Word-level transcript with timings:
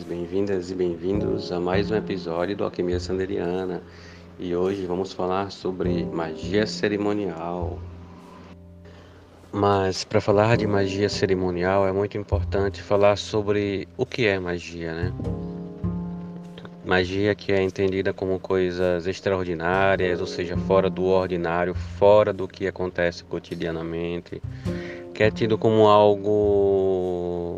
Bem-vindos, 0.00 0.04
bem-vindas 0.04 0.70
e 0.70 0.74
bem-vindos 0.74 1.52
a 1.52 1.60
mais 1.60 1.90
um 1.90 1.96
episódio 1.96 2.56
do 2.56 2.64
Alquimia 2.64 3.00
Sanderiana. 3.00 3.82
E 4.38 4.54
hoje 4.54 4.86
vamos 4.86 5.12
falar 5.12 5.50
sobre 5.50 6.04
magia 6.04 6.66
cerimonial. 6.66 7.78
Mas 9.52 10.04
para 10.04 10.20
falar 10.20 10.56
de 10.56 10.66
magia 10.66 11.08
cerimonial 11.08 11.86
é 11.86 11.92
muito 11.92 12.16
importante 12.16 12.80
falar 12.82 13.16
sobre 13.16 13.88
o 13.96 14.06
que 14.06 14.26
é 14.26 14.38
magia, 14.38 14.94
né? 14.94 15.12
Magia 16.84 17.34
que 17.34 17.52
é 17.52 17.62
entendida 17.62 18.12
como 18.12 18.38
coisas 18.38 19.06
extraordinárias, 19.06 20.20
ou 20.20 20.26
seja, 20.26 20.56
fora 20.56 20.88
do 20.88 21.04
ordinário, 21.04 21.74
fora 21.74 22.32
do 22.32 22.48
que 22.48 22.66
acontece 22.66 23.24
cotidianamente, 23.24 24.40
que 25.14 25.22
é 25.22 25.30
tido 25.30 25.58
como 25.58 25.88
algo 25.88 27.49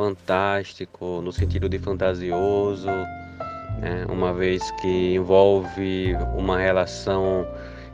fantástico, 0.00 1.20
no 1.22 1.30
sentido 1.30 1.68
de 1.68 1.78
fantasioso, 1.78 2.86
né? 2.86 4.06
uma 4.08 4.32
vez 4.32 4.70
que 4.80 5.14
envolve 5.14 6.16
uma 6.34 6.58
relação 6.58 7.46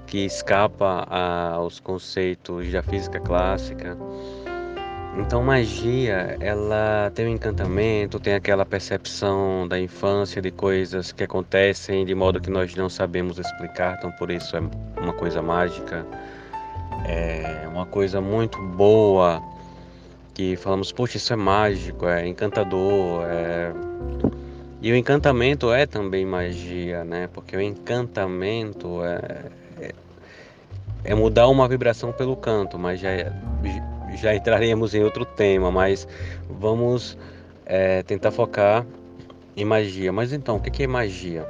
que 0.06 0.18
escapa 0.24 1.04
aos 1.10 1.80
conceitos 1.80 2.70
da 2.70 2.80
física 2.80 3.18
clássica. 3.18 3.98
Então, 5.18 5.42
magia, 5.42 6.36
ela 6.38 7.10
tem 7.12 7.26
um 7.26 7.30
encantamento, 7.30 8.20
tem 8.20 8.34
aquela 8.34 8.64
percepção 8.64 9.66
da 9.66 9.80
infância 9.80 10.40
de 10.40 10.52
coisas 10.52 11.10
que 11.10 11.24
acontecem 11.24 12.04
de 12.04 12.14
modo 12.14 12.40
que 12.40 12.50
nós 12.50 12.72
não 12.76 12.88
sabemos 12.88 13.36
explicar, 13.36 13.96
então 13.98 14.12
por 14.12 14.30
isso 14.30 14.56
é 14.56 14.60
uma 15.00 15.12
coisa 15.12 15.42
mágica, 15.42 16.06
é 17.08 17.66
uma 17.66 17.86
coisa 17.86 18.20
muito 18.20 18.62
boa 18.62 19.42
que 20.36 20.54
falamos, 20.54 20.92
poxa, 20.92 21.16
isso 21.16 21.32
é 21.32 21.36
mágico, 21.36 22.06
é 22.06 22.28
encantador, 22.28 23.24
é... 23.24 23.72
e 24.82 24.92
o 24.92 24.94
encantamento 24.94 25.72
é 25.72 25.86
também 25.86 26.26
magia, 26.26 27.04
né? 27.04 27.26
Porque 27.32 27.56
o 27.56 27.60
encantamento 27.60 29.02
é, 29.02 29.46
é, 29.80 29.94
é 31.04 31.14
mudar 31.14 31.48
uma 31.48 31.66
vibração 31.66 32.12
pelo 32.12 32.36
canto, 32.36 32.78
mas 32.78 33.00
já, 33.00 33.08
já 34.14 34.34
entraremos 34.34 34.94
em 34.94 35.02
outro 35.02 35.24
tema, 35.24 35.70
mas 35.70 36.06
vamos 36.50 37.16
é, 37.64 38.02
tentar 38.02 38.30
focar 38.30 38.84
em 39.56 39.64
magia. 39.64 40.12
Mas 40.12 40.34
então, 40.34 40.56
o 40.56 40.60
que 40.60 40.82
é 40.82 40.86
magia? 40.86 41.48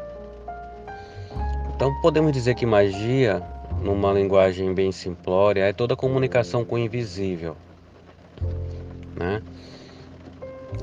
Então 1.74 1.92
podemos 2.00 2.30
dizer 2.30 2.54
que 2.54 2.64
magia, 2.64 3.42
numa 3.82 4.12
linguagem 4.12 4.72
bem 4.72 4.92
simplória, 4.92 5.64
é 5.64 5.72
toda 5.72 5.96
comunicação 5.96 6.64
com 6.64 6.76
o 6.76 6.78
invisível 6.78 7.56
né? 9.26 9.42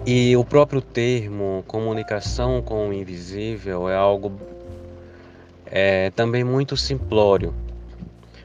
E 0.05 0.35
o 0.35 0.43
próprio 0.43 0.81
termo 0.81 1.63
comunicação 1.67 2.61
com 2.61 2.89
o 2.89 2.93
invisível 2.93 3.89
é 3.89 3.95
algo 3.95 4.33
é, 5.65 6.09
também 6.11 6.43
muito 6.43 6.75
simplório. 6.75 7.53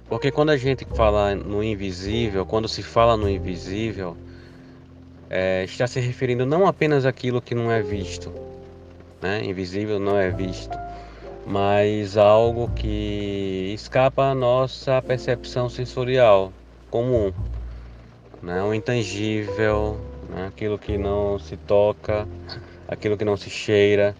Porque 0.08 0.30
quando 0.30 0.50
a 0.50 0.56
gente 0.56 0.86
fala 0.94 1.34
no 1.34 1.62
invisível, 1.62 2.46
quando 2.46 2.68
se 2.68 2.82
fala 2.82 3.16
no 3.16 3.28
invisível, 3.28 4.16
é, 5.28 5.64
está 5.64 5.86
se 5.86 6.00
referindo 6.00 6.46
não 6.46 6.66
apenas 6.66 7.04
àquilo 7.04 7.42
que 7.42 7.54
não 7.54 7.70
é 7.70 7.82
visto, 7.82 8.32
né? 9.20 9.44
invisível 9.44 9.98
não 9.98 10.16
é 10.16 10.30
visto, 10.30 10.78
mas 11.46 12.16
algo 12.16 12.70
que 12.74 13.72
escapa 13.74 14.30
à 14.30 14.34
nossa 14.34 15.02
percepção 15.02 15.68
sensorial 15.68 16.52
comum 16.90 17.30
né? 18.42 18.62
o 18.62 18.72
intangível, 18.72 19.98
né? 20.28 20.46
aquilo 20.46 20.78
que 20.78 20.96
não 20.96 21.38
se 21.38 21.56
toca, 21.56 22.26
aquilo 22.86 23.16
que 23.16 23.24
não 23.24 23.36
se 23.36 23.50
cheira. 23.50 24.14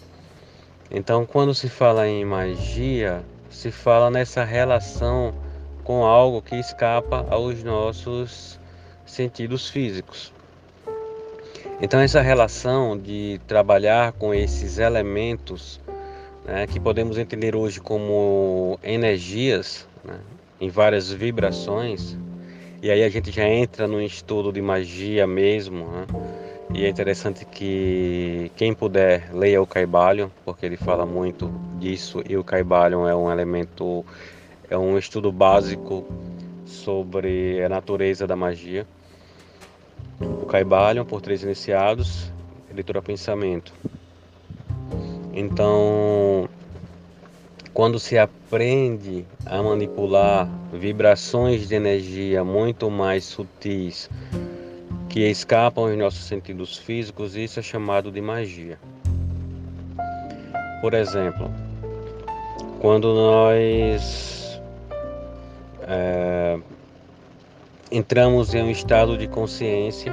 Então, 0.90 1.26
quando 1.26 1.54
se 1.54 1.68
fala 1.68 2.08
em 2.08 2.24
magia, 2.24 3.22
se 3.50 3.70
fala 3.70 4.10
nessa 4.10 4.44
relação 4.44 5.34
com 5.84 6.04
algo 6.04 6.42
que 6.42 6.56
escapa 6.56 7.26
aos 7.30 7.62
nossos 7.62 8.58
sentidos 9.06 9.68
físicos. 9.68 10.32
Então, 11.80 12.00
essa 12.00 12.20
relação 12.20 12.98
de 12.98 13.40
trabalhar 13.46 14.12
com 14.12 14.34
esses 14.34 14.78
elementos 14.78 15.80
né, 16.44 16.66
que 16.66 16.80
podemos 16.80 17.18
entender 17.18 17.54
hoje 17.54 17.80
como 17.80 18.78
energias, 18.82 19.86
né, 20.04 20.18
em 20.60 20.68
várias 20.70 21.12
vibrações, 21.12 22.16
e 22.82 22.90
aí 22.90 23.02
a 23.02 23.08
gente 23.08 23.30
já 23.30 23.48
entra 23.48 23.88
no 23.88 24.00
estudo 24.00 24.52
de 24.52 24.62
magia 24.62 25.26
mesmo, 25.26 25.86
né? 25.88 26.06
E 26.74 26.84
é 26.84 26.88
interessante 26.88 27.44
que 27.44 28.52
quem 28.54 28.74
puder 28.74 29.34
leia 29.34 29.60
o 29.60 29.66
Caibalion, 29.66 30.28
porque 30.44 30.66
ele 30.66 30.76
fala 30.76 31.06
muito 31.06 31.50
disso 31.78 32.22
e 32.28 32.36
o 32.36 32.44
Caibalion 32.44 33.08
é 33.08 33.14
um 33.16 33.30
elemento, 33.32 34.04
é 34.68 34.76
um 34.76 34.98
estudo 34.98 35.32
básico 35.32 36.06
sobre 36.66 37.62
a 37.64 37.68
natureza 37.68 38.26
da 38.26 38.36
magia. 38.36 38.86
O 40.20 40.46
Caibalion, 40.46 41.04
por 41.04 41.20
três 41.20 41.42
iniciados, 41.42 42.30
leitura 42.72 43.00
pensamento. 43.00 43.72
Então, 45.32 46.48
quando 47.78 48.00
se 48.00 48.18
aprende 48.18 49.24
a 49.46 49.62
manipular 49.62 50.50
vibrações 50.72 51.68
de 51.68 51.76
energia 51.76 52.42
muito 52.42 52.90
mais 52.90 53.24
sutis 53.24 54.10
que 55.08 55.20
escapam 55.20 55.84
aos 55.84 55.96
nossos 55.96 56.24
sentidos 56.24 56.76
físicos, 56.76 57.36
isso 57.36 57.60
é 57.60 57.62
chamado 57.62 58.10
de 58.10 58.20
magia. 58.20 58.80
Por 60.80 60.92
exemplo, 60.92 61.48
quando 62.80 63.14
nós 63.14 64.60
é, 65.82 66.58
entramos 67.92 68.54
em 68.54 68.62
um 68.64 68.70
estado 68.72 69.16
de 69.16 69.28
consciência, 69.28 70.12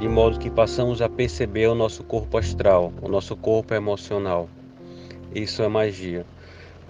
de 0.00 0.08
modo 0.08 0.38
que 0.38 0.48
passamos 0.48 1.02
a 1.02 1.08
perceber 1.10 1.66
o 1.66 1.74
nosso 1.74 2.02
corpo 2.02 2.38
astral, 2.38 2.94
o 3.02 3.08
nosso 3.10 3.36
corpo 3.36 3.74
emocional. 3.74 4.48
Isso 5.34 5.62
é 5.62 5.68
magia 5.68 6.24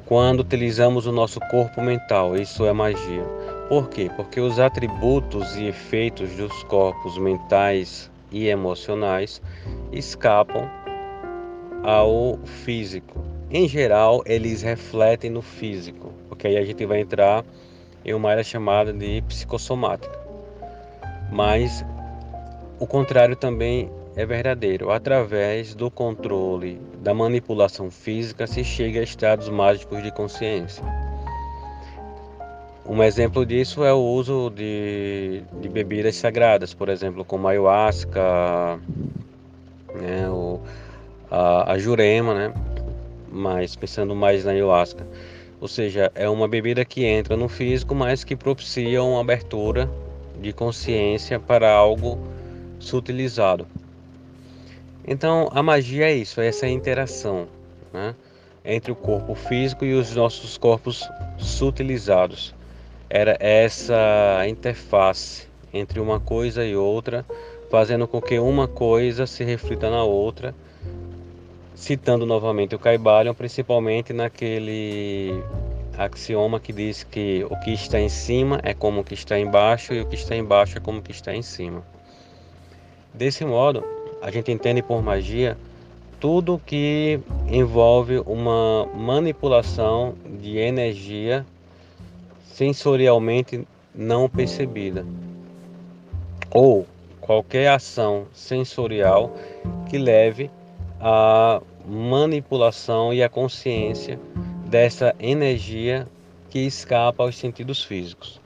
quando 0.06 0.40
utilizamos 0.40 1.06
o 1.06 1.12
nosso 1.12 1.40
corpo 1.50 1.80
mental. 1.80 2.36
Isso 2.36 2.64
é 2.66 2.72
magia. 2.72 3.24
Por 3.68 3.88
quê? 3.88 4.10
Porque 4.16 4.40
os 4.40 4.58
atributos 4.58 5.56
e 5.56 5.66
efeitos 5.66 6.30
dos 6.36 6.62
corpos 6.64 7.16
mentais 7.18 8.10
e 8.30 8.48
emocionais 8.48 9.40
escapam 9.92 10.68
ao 11.82 12.38
físico. 12.44 13.24
Em 13.50 13.68
geral, 13.68 14.22
eles 14.26 14.62
refletem 14.62 15.30
no 15.30 15.40
físico, 15.40 16.12
porque 16.28 16.48
aí 16.48 16.56
a 16.56 16.64
gente 16.64 16.84
vai 16.84 17.00
entrar 17.00 17.44
em 18.04 18.12
uma 18.12 18.30
área 18.30 18.44
chamada 18.44 18.92
de 18.92 19.22
psicossomática. 19.22 20.18
Mas 21.30 21.84
o 22.78 22.86
contrário 22.86 23.36
também 23.36 23.90
é 24.16 24.24
verdadeiro. 24.24 24.90
Através 24.90 25.74
do 25.74 25.90
controle 25.90 26.80
da 27.02 27.12
manipulação 27.12 27.90
física 27.90 28.46
se 28.46 28.62
chega 28.62 29.00
a 29.00 29.02
estados 29.02 29.48
mágicos 29.48 30.02
de 30.02 30.12
consciência. 30.12 30.84
Um 32.86 33.02
exemplo 33.02 33.46
disso 33.46 33.82
é 33.82 33.92
o 33.94 33.98
uso 33.98 34.50
de, 34.50 35.42
de 35.60 35.68
bebidas 35.70 36.16
sagradas, 36.16 36.74
por 36.74 36.90
exemplo, 36.90 37.24
como 37.24 37.48
a 37.48 37.52
ayahuasca, 37.52 38.78
né, 39.94 40.26
a, 41.30 41.72
a 41.72 41.78
jurema, 41.78 42.34
né, 42.34 42.54
mas 43.32 43.74
pensando 43.74 44.14
mais 44.14 44.44
na 44.44 44.50
ayahuasca. 44.50 45.06
Ou 45.62 45.66
seja, 45.66 46.12
é 46.14 46.28
uma 46.28 46.46
bebida 46.46 46.84
que 46.84 47.06
entra 47.06 47.38
no 47.38 47.48
físico, 47.48 47.94
mas 47.94 48.22
que 48.22 48.36
propicia 48.36 49.02
uma 49.02 49.22
abertura 49.22 49.88
de 50.42 50.52
consciência 50.52 51.40
para 51.40 51.72
algo 51.72 52.18
sutilizado. 52.78 53.66
Então, 55.06 55.48
a 55.52 55.62
magia 55.62 56.06
é 56.06 56.14
isso, 56.14 56.40
é 56.40 56.46
essa 56.46 56.66
interação 56.66 57.46
né, 57.92 58.14
entre 58.64 58.90
o 58.90 58.96
corpo 58.96 59.34
físico 59.34 59.84
e 59.84 59.92
os 59.92 60.14
nossos 60.14 60.56
corpos 60.56 61.08
sutilizados. 61.36 62.54
Era 63.10 63.36
essa 63.38 64.44
interface 64.48 65.46
entre 65.72 66.00
uma 66.00 66.18
coisa 66.18 66.64
e 66.64 66.74
outra, 66.74 67.24
fazendo 67.70 68.08
com 68.08 68.20
que 68.20 68.38
uma 68.38 68.66
coisa 68.66 69.26
se 69.26 69.44
reflita 69.44 69.90
na 69.90 70.02
outra, 70.02 70.54
citando 71.74 72.24
novamente 72.24 72.74
o 72.74 72.78
Caibalion, 72.78 73.34
principalmente 73.34 74.12
naquele 74.12 75.42
axioma 75.98 76.58
que 76.58 76.72
diz 76.72 77.04
que 77.04 77.46
o 77.50 77.56
que 77.60 77.72
está 77.72 78.00
em 78.00 78.08
cima 78.08 78.58
é 78.62 78.72
como 78.72 79.02
o 79.02 79.04
que 79.04 79.14
está 79.14 79.38
embaixo 79.38 79.92
e 79.92 80.00
o 80.00 80.06
que 80.06 80.14
está 80.14 80.34
embaixo 80.34 80.78
é 80.78 80.80
como 80.80 81.00
o 81.00 81.02
que 81.02 81.12
está 81.12 81.34
em 81.34 81.42
cima. 81.42 81.84
Desse 83.12 83.44
modo, 83.44 83.84
a 84.24 84.30
gente 84.30 84.50
entende 84.50 84.82
por 84.82 85.02
magia 85.02 85.54
tudo 86.18 86.58
que 86.64 87.20
envolve 87.46 88.20
uma 88.20 88.86
manipulação 88.96 90.14
de 90.40 90.56
energia 90.56 91.44
sensorialmente 92.42 93.68
não 93.94 94.26
percebida 94.26 95.04
ou 96.50 96.86
qualquer 97.20 97.68
ação 97.68 98.26
sensorial 98.32 99.30
que 99.90 99.98
leve 99.98 100.50
à 100.98 101.60
manipulação 101.86 103.12
e 103.12 103.22
à 103.22 103.28
consciência 103.28 104.18
dessa 104.66 105.14
energia 105.20 106.06
que 106.48 106.60
escapa 106.60 107.22
aos 107.22 107.36
sentidos 107.36 107.84
físicos. 107.84 108.40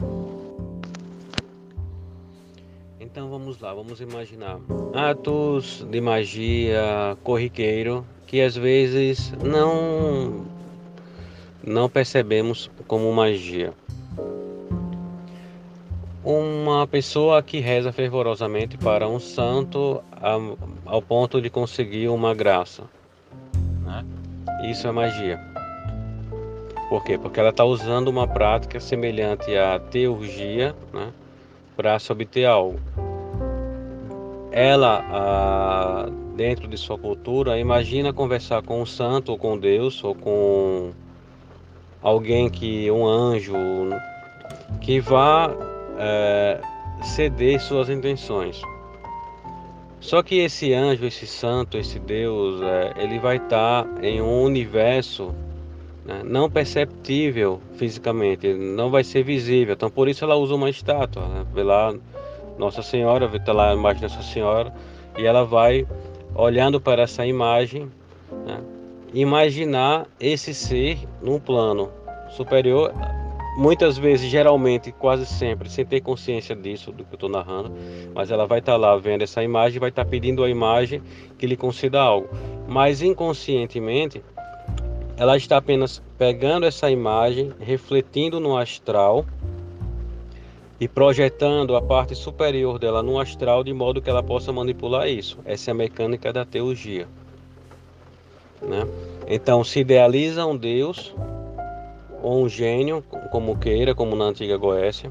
Vamos 3.48 3.60
lá, 3.62 3.72
vamos 3.72 4.00
imaginar 4.02 4.58
atos 4.92 5.86
de 5.90 6.02
magia 6.02 7.16
corriqueiro 7.24 8.04
que 8.26 8.42
às 8.42 8.54
vezes 8.54 9.32
não 9.42 10.44
não 11.64 11.88
percebemos 11.88 12.70
como 12.86 13.10
magia. 13.10 13.72
Uma 16.22 16.86
pessoa 16.86 17.42
que 17.42 17.58
reza 17.58 17.90
fervorosamente 17.90 18.76
para 18.76 19.08
um 19.08 19.18
santo 19.18 20.02
ao 20.84 21.00
ponto 21.00 21.40
de 21.40 21.48
conseguir 21.48 22.08
uma 22.08 22.34
graça. 22.34 22.84
Né? 23.82 24.04
Isso 24.70 24.86
é 24.86 24.92
magia. 24.92 25.40
Por 26.90 27.02
quê? 27.02 27.16
Porque 27.16 27.40
ela 27.40 27.48
está 27.48 27.64
usando 27.64 28.08
uma 28.08 28.28
prática 28.28 28.78
semelhante 28.78 29.56
à 29.56 29.78
teurgia 29.78 30.76
né, 30.92 31.10
para 31.74 31.98
se 31.98 32.12
obter 32.12 32.44
algo. 32.44 32.78
Ela, 34.60 35.04
a, 35.08 36.08
dentro 36.34 36.66
de 36.66 36.76
sua 36.76 36.98
cultura, 36.98 37.60
imagina 37.60 38.12
conversar 38.12 38.60
com 38.60 38.82
um 38.82 38.84
santo, 38.84 39.30
ou 39.30 39.38
com 39.38 39.56
Deus, 39.56 40.02
ou 40.02 40.16
com 40.16 40.90
alguém 42.02 42.50
que, 42.50 42.90
um 42.90 43.06
anjo, 43.06 43.54
que 44.80 44.98
vá 44.98 45.48
é, 45.96 46.60
ceder 47.04 47.60
suas 47.60 47.88
intenções. 47.88 48.60
Só 50.00 50.24
que 50.24 50.40
esse 50.40 50.74
anjo, 50.74 51.06
esse 51.06 51.24
santo, 51.28 51.78
esse 51.78 52.00
Deus, 52.00 52.60
é, 52.60 52.94
ele 52.96 53.20
vai 53.20 53.36
estar 53.36 53.86
em 54.02 54.20
um 54.20 54.42
universo 54.42 55.32
né, 56.04 56.22
não 56.24 56.50
perceptível 56.50 57.60
fisicamente, 57.74 58.52
não 58.52 58.90
vai 58.90 59.04
ser 59.04 59.22
visível. 59.22 59.74
Então 59.74 59.88
por 59.88 60.08
isso 60.08 60.24
ela 60.24 60.34
usa 60.34 60.56
uma 60.56 60.68
estátua, 60.68 61.28
né? 61.28 61.46
lá 61.62 61.94
Nossa 62.58 62.82
Senhora, 62.82 63.26
vê 63.28 63.38
tá 63.38 63.52
lá 63.52 63.70
a 63.70 63.74
imagem 63.74 64.02
Nossa 64.02 64.22
Senhora 64.22 64.72
e 65.16 65.24
ela 65.24 65.44
vai 65.44 65.86
olhando 66.34 66.80
para 66.80 67.02
essa 67.02 67.24
imagem, 67.24 67.90
né, 68.44 68.60
imaginar 69.14 70.06
esse 70.20 70.52
ser 70.52 70.98
num 71.22 71.40
plano 71.40 71.90
superior, 72.30 72.92
muitas 73.56 73.98
vezes, 73.98 74.30
geralmente, 74.30 74.92
quase 74.92 75.26
sempre, 75.26 75.68
sem 75.68 75.84
ter 75.84 76.00
consciência 76.00 76.54
disso, 76.54 76.92
do 76.92 77.04
que 77.04 77.14
eu 77.14 77.16
estou 77.16 77.28
narrando, 77.28 77.72
mas 78.14 78.30
ela 78.30 78.46
vai 78.46 78.60
estar 78.60 78.76
lá 78.76 78.96
vendo 78.96 79.22
essa 79.22 79.42
imagem, 79.42 79.80
vai 79.80 79.88
estar 79.88 80.04
pedindo 80.04 80.44
a 80.44 80.50
imagem 80.50 81.02
que 81.36 81.46
lhe 81.46 81.56
conceda 81.56 82.00
algo. 82.00 82.28
Mas 82.68 83.02
inconscientemente, 83.02 84.22
ela 85.16 85.36
está 85.36 85.56
apenas 85.56 86.00
pegando 86.16 86.66
essa 86.66 86.88
imagem, 86.88 87.52
refletindo 87.58 88.38
no 88.38 88.56
astral 88.56 89.26
e 90.80 90.86
projetando 90.86 91.74
a 91.76 91.82
parte 91.82 92.14
superior 92.14 92.78
dela 92.78 93.02
no 93.02 93.18
astral 93.18 93.64
de 93.64 93.72
modo 93.72 94.00
que 94.00 94.08
ela 94.08 94.22
possa 94.22 94.52
manipular 94.52 95.08
isso. 95.08 95.38
Essa 95.44 95.70
é 95.70 95.72
a 95.72 95.74
mecânica 95.74 96.32
da 96.32 96.44
teurgia. 96.44 97.08
Né? 98.62 98.86
Então 99.26 99.64
se 99.64 99.80
idealiza 99.80 100.46
um 100.46 100.56
Deus 100.56 101.14
ou 102.22 102.44
um 102.44 102.48
gênio, 102.48 103.02
como 103.30 103.58
queira, 103.58 103.94
como 103.94 104.16
na 104.16 104.24
antiga 104.24 104.56
Goécia, 104.56 105.10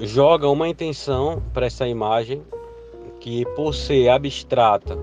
joga 0.00 0.48
uma 0.48 0.68
intenção 0.68 1.42
para 1.52 1.66
essa 1.66 1.86
imagem 1.86 2.42
que 3.20 3.44
por 3.56 3.74
ser 3.74 4.08
abstrata 4.08 4.98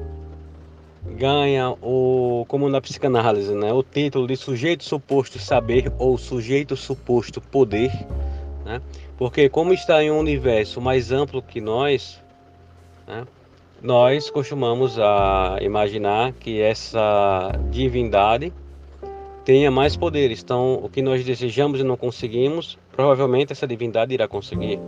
ganha 1.05 1.71
o, 1.81 2.45
como 2.47 2.67
na 2.67 2.81
psicanálise, 2.81 3.53
né, 3.53 3.71
o 3.71 3.83
título 3.83 4.27
de 4.27 4.35
sujeito 4.35 4.83
suposto 4.83 5.37
saber 5.37 5.91
ou 5.99 6.17
sujeito 6.17 6.75
suposto 6.75 7.39
poder, 7.39 7.91
né? 8.65 8.81
Porque 9.17 9.47
como 9.47 9.71
está 9.71 10.03
em 10.03 10.11
um 10.11 10.19
universo 10.19 10.81
mais 10.81 11.11
amplo 11.11 11.41
que 11.41 11.61
nós, 11.61 12.21
né, 13.07 13.25
nós 13.81 14.29
costumamos 14.29 14.99
a 14.99 15.57
imaginar 15.61 16.33
que 16.33 16.59
essa 16.59 17.51
divindade 17.69 18.51
tenha 19.45 19.69
mais 19.69 19.95
poderes. 19.95 20.41
Então, 20.41 20.79
o 20.83 20.89
que 20.89 21.01
nós 21.01 21.23
desejamos 21.23 21.79
e 21.79 21.83
não 21.83 21.95
conseguimos, 21.95 22.77
provavelmente 22.91 23.53
essa 23.53 23.67
divindade 23.67 24.13
irá 24.13 24.27
conseguir. 24.27 24.79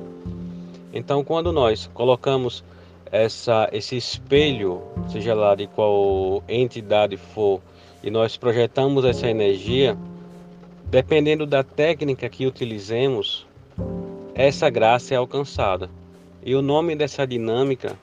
Então, 0.92 1.24
quando 1.24 1.54
nós 1.54 1.90
colocamos 1.94 2.64
essa, 3.12 3.70
esse 3.72 3.96
espelho, 3.96 4.82
seja 5.10 5.34
lá 5.36 5.54
de 5.54 5.68
qual 5.68 6.44
entidade 6.48 7.18
for, 7.18 7.62
e 8.04 8.10
nós 8.10 8.36
projetamos 8.36 9.06
essa 9.06 9.30
energia, 9.30 9.98
dependendo 10.86 11.46
da 11.46 11.64
técnica 11.64 12.28
que 12.28 12.48
utilizemos, 12.48 13.47
essa 14.34 14.70
graça 14.70 15.14
é 15.14 15.18
alcançada. 15.18 15.90
E 16.44 16.56
o 16.56 16.62
nome 16.62 16.96
dessa 16.96 17.26
dinâmica 17.26 17.98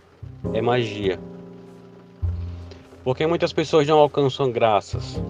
é 0.52 0.60
magia. 0.60 1.18
Porque 3.02 3.26
muitas 3.26 3.52
pessoas 3.52 3.86
não 3.86 3.98
alcançam 3.98 4.50
graças, 4.50 5.20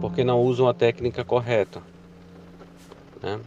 porque 0.00 0.24
não 0.24 0.42
usam 0.42 0.68
a 0.68 0.74
técnica 0.74 1.24
correta. 1.24 1.82
Né? 3.22 3.38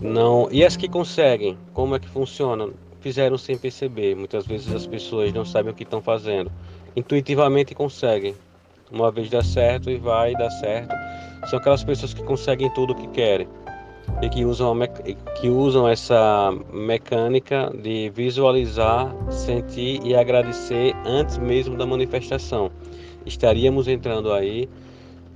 Não, 0.00 0.48
e 0.52 0.64
as 0.64 0.76
que 0.76 0.88
conseguem, 0.88 1.58
como 1.72 1.96
é 1.96 1.98
que 1.98 2.08
funciona? 2.08 2.68
fizeram 3.06 3.38
sem 3.38 3.56
perceber. 3.56 4.16
Muitas 4.16 4.44
vezes 4.44 4.74
as 4.74 4.84
pessoas 4.84 5.32
não 5.32 5.44
sabem 5.44 5.70
o 5.70 5.74
que 5.74 5.84
estão 5.84 6.02
fazendo. 6.02 6.50
Intuitivamente 6.96 7.72
conseguem. 7.72 8.34
Uma 8.90 9.12
vez 9.12 9.30
dá 9.30 9.44
certo 9.44 9.88
e 9.88 9.96
vai 9.96 10.32
dar 10.34 10.50
certo. 10.50 10.92
São 11.48 11.60
aquelas 11.60 11.84
pessoas 11.84 12.12
que 12.12 12.22
conseguem 12.24 12.68
tudo 12.74 12.92
o 12.92 12.96
que 12.96 13.06
querem 13.08 13.46
e 14.22 14.28
que 14.28 14.44
usam, 14.44 14.74
que 15.40 15.48
usam 15.48 15.88
essa 15.88 16.50
mecânica 16.72 17.70
de 17.82 18.10
visualizar, 18.14 19.14
sentir 19.30 20.00
e 20.04 20.14
agradecer 20.14 20.94
antes 21.04 21.36
mesmo 21.38 21.76
da 21.76 21.84
manifestação. 21.84 22.70
Estaríamos 23.26 23.88
entrando 23.88 24.32
aí 24.32 24.68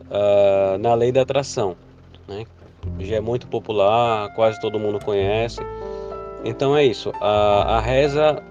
uh, 0.06 0.78
na 0.78 0.94
lei 0.94 1.12
da 1.12 1.22
atração, 1.22 1.76
né? 2.26 2.44
já 3.00 3.16
é 3.16 3.20
muito 3.20 3.46
popular, 3.46 4.32
quase 4.34 4.60
todo 4.60 4.78
mundo 4.78 5.04
conhece. 5.04 5.60
Então 6.44 6.76
é 6.76 6.84
isso. 6.84 7.12
A, 7.20 7.76
a 7.76 7.80
reza, 7.80 8.42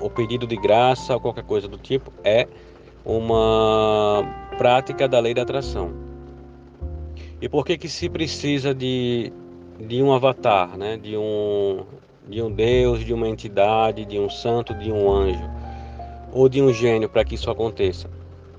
o 0.00 0.08
pedido 0.08 0.46
de 0.46 0.56
graça 0.56 1.14
ou 1.14 1.20
qualquer 1.20 1.44
coisa 1.44 1.66
do 1.66 1.78
tipo 1.78 2.12
é 2.22 2.46
uma 3.04 4.22
prática 4.56 5.08
da 5.08 5.18
lei 5.18 5.34
da 5.34 5.42
atração. 5.42 5.90
E 7.40 7.48
por 7.48 7.66
que 7.66 7.76
que 7.76 7.88
se 7.88 8.08
precisa 8.08 8.72
de, 8.72 9.32
de 9.86 10.02
um 10.02 10.12
avatar, 10.12 10.76
né? 10.76 10.96
De 10.96 11.16
um 11.16 11.84
de 12.28 12.40
um 12.40 12.50
Deus, 12.50 13.04
de 13.04 13.12
uma 13.12 13.28
entidade, 13.28 14.04
de 14.04 14.18
um 14.18 14.30
santo, 14.30 14.72
de 14.74 14.92
um 14.92 15.10
anjo 15.10 15.50
ou 16.32 16.48
de 16.48 16.62
um 16.62 16.72
gênio 16.72 17.08
para 17.08 17.24
que 17.24 17.34
isso 17.34 17.50
aconteça? 17.50 18.08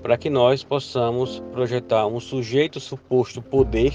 Para 0.01 0.17
que 0.17 0.29
nós 0.29 0.63
possamos 0.63 1.39
projetar 1.51 2.05
um 2.05 2.19
sujeito 2.19 2.79
suposto 2.79 3.41
poder 3.41 3.93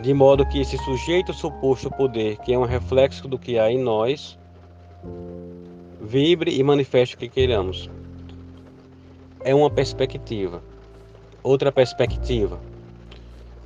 de 0.00 0.14
modo 0.14 0.46
que 0.46 0.60
esse 0.60 0.78
sujeito 0.78 1.32
suposto 1.32 1.90
poder, 1.90 2.36
que 2.38 2.52
é 2.52 2.58
um 2.58 2.64
reflexo 2.64 3.26
do 3.26 3.38
que 3.38 3.58
há 3.58 3.70
em 3.70 3.82
nós, 3.82 4.38
vibre 6.00 6.56
e 6.56 6.62
manifeste 6.62 7.16
o 7.16 7.18
que 7.18 7.28
queiramos. 7.28 7.90
É 9.40 9.54
uma 9.54 9.68
perspectiva. 9.68 10.62
Outra 11.42 11.72
perspectiva. 11.72 12.60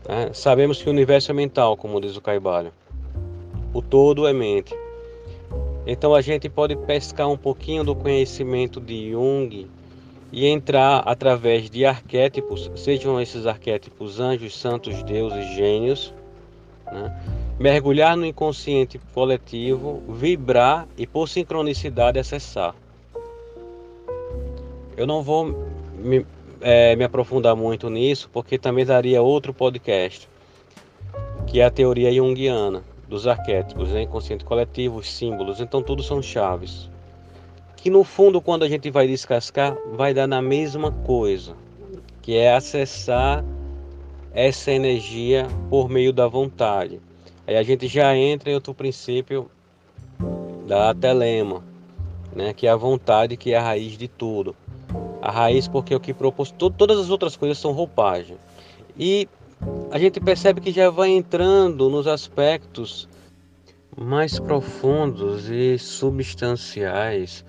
Né? 0.09 0.31
Sabemos 0.33 0.83
que 0.83 0.89
o 0.89 0.93
universo 0.93 1.31
é 1.31 1.35
mental, 1.35 1.77
como 1.77 2.01
diz 2.01 2.17
o 2.17 2.21
Caibalion. 2.21 2.71
O 3.73 3.81
todo 3.81 4.27
é 4.27 4.33
mente. 4.33 4.75
Então 5.87 6.15
a 6.15 6.21
gente 6.21 6.49
pode 6.49 6.77
pescar 6.77 7.29
um 7.29 7.37
pouquinho 7.37 7.83
do 7.83 7.95
conhecimento 7.95 8.81
de 8.81 9.11
Jung 9.11 9.69
e 10.31 10.47
entrar 10.47 11.03
através 11.05 11.69
de 11.69 11.85
arquétipos, 11.85 12.71
sejam 12.77 13.21
esses 13.21 13.47
arquétipos 13.47 14.21
anjos, 14.21 14.57
santos, 14.57 15.03
deuses, 15.03 15.47
gênios, 15.55 16.15
né? 16.87 17.21
mergulhar 17.59 18.17
no 18.17 18.25
inconsciente 18.25 18.99
coletivo, 19.13 20.03
vibrar 20.09 20.89
e 20.97 21.07
por 21.07 21.29
sincronicidade 21.29 22.19
acessar. 22.19 22.75
Eu 24.97 25.07
não 25.07 25.23
vou 25.23 25.45
me, 25.95 26.25
é, 26.63 26.95
me 26.97 27.05
aprofundar 27.05 27.57
muito 27.57 27.91
nisso, 27.91 28.31
porque 28.33 28.59
também 28.59 28.87
daria 28.87 29.21
outro 29.21 29.53
podcast, 29.53 30.29
que 31.47 31.61
é 31.61 31.65
a 31.65 31.71
teoria 31.71 32.13
junguiana 32.13 32.83
dos 33.09 33.27
arquétipos, 33.27 33.91
né? 33.91 34.03
inconsciente 34.03 34.45
coletivo, 34.45 34.99
os 34.99 35.13
símbolos, 35.13 35.61
então 35.61 35.83
tudo 35.83 36.03
são 36.03 36.23
chaves. 36.23 36.89
Que 37.77 37.91
no 37.91 38.05
fundo, 38.05 38.41
quando 38.41 38.63
a 38.63 38.69
gente 38.69 38.91
vai 38.91 39.07
descascar, 39.07 39.77
vai 39.93 40.15
dar 40.15 40.27
na 40.27 40.41
mesma 40.41 40.93
coisa, 40.93 41.55
que 42.23 42.37
é 42.37 42.55
acessar 42.55 43.45
essa 44.33 44.71
energia 44.71 45.47
por 45.69 45.91
meio 45.91 46.13
da 46.13 46.27
vontade. 46.27 47.01
Aí 47.47 47.57
a 47.57 47.63
gente 47.63 47.89
já 47.89 48.17
entra 48.17 48.51
em 48.51 48.55
outro 48.55 48.73
princípio 48.73 49.51
da 50.67 50.95
telema, 50.95 51.63
né? 52.35 52.55
que 52.55 52.67
é 52.67 52.71
a 52.71 52.77
vontade, 52.77 53.37
que 53.37 53.53
é 53.53 53.59
a 53.59 53.63
raiz 53.63 53.99
de 53.99 54.09
tudo. 54.09 54.57
A 55.23 55.31
raiz, 55.31 55.69
porque 55.69 55.95
é 55.95 55.97
o 55.97 56.01
que 56.01 56.13
propôs, 56.13 56.51
todas 56.51 56.99
as 56.99 57.09
outras 57.09 57.37
coisas 57.37 57.57
são 57.57 57.71
roupagem. 57.73 58.37
E 58.99 59.29
a 59.91 59.99
gente 59.99 60.21
percebe 60.21 60.61
que 60.61 60.73
já 60.73 60.91
vai 60.91 61.11
entrando 61.11 61.89
nos 61.89 62.07
aspectos 62.07 63.09
mais 63.97 64.41
profundos 64.41 65.49
e 65.49 65.79
substanciais 65.79 67.45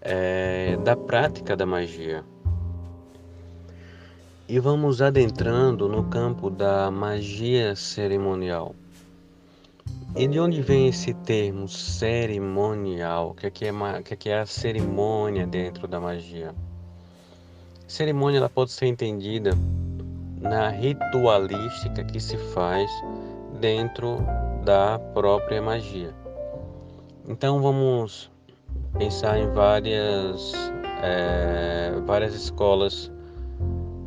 é, 0.00 0.78
da 0.78 0.96
prática 0.96 1.54
da 1.54 1.66
magia. 1.66 2.24
E 4.48 4.58
vamos 4.58 5.02
adentrando 5.02 5.88
no 5.88 6.04
campo 6.04 6.48
da 6.48 6.90
magia 6.90 7.76
cerimonial. 7.76 8.74
E 10.16 10.26
de 10.26 10.40
onde 10.40 10.62
vem 10.62 10.88
esse 10.88 11.12
termo 11.12 11.68
cerimonial? 11.68 13.30
O 13.30 13.34
que 13.34 13.46
é, 13.46 13.50
que 13.50 13.66
é, 13.66 14.02
que 14.02 14.14
é, 14.14 14.16
que 14.16 14.28
é 14.30 14.38
a 14.40 14.46
cerimônia 14.46 15.46
dentro 15.46 15.86
da 15.86 16.00
magia? 16.00 16.54
Cerimônia 17.88 18.38
ela 18.38 18.50
pode 18.50 18.70
ser 18.70 18.86
entendida 18.86 19.52
na 20.40 20.68
ritualística 20.68 22.04
que 22.04 22.20
se 22.20 22.36
faz 22.52 22.88
dentro 23.58 24.18
da 24.64 24.98
própria 25.14 25.60
magia. 25.60 26.14
Então 27.26 27.60
vamos 27.60 28.30
pensar 28.98 29.38
em 29.38 29.50
várias, 29.50 30.52
é, 31.02 31.92
várias 32.06 32.34
escolas 32.34 33.10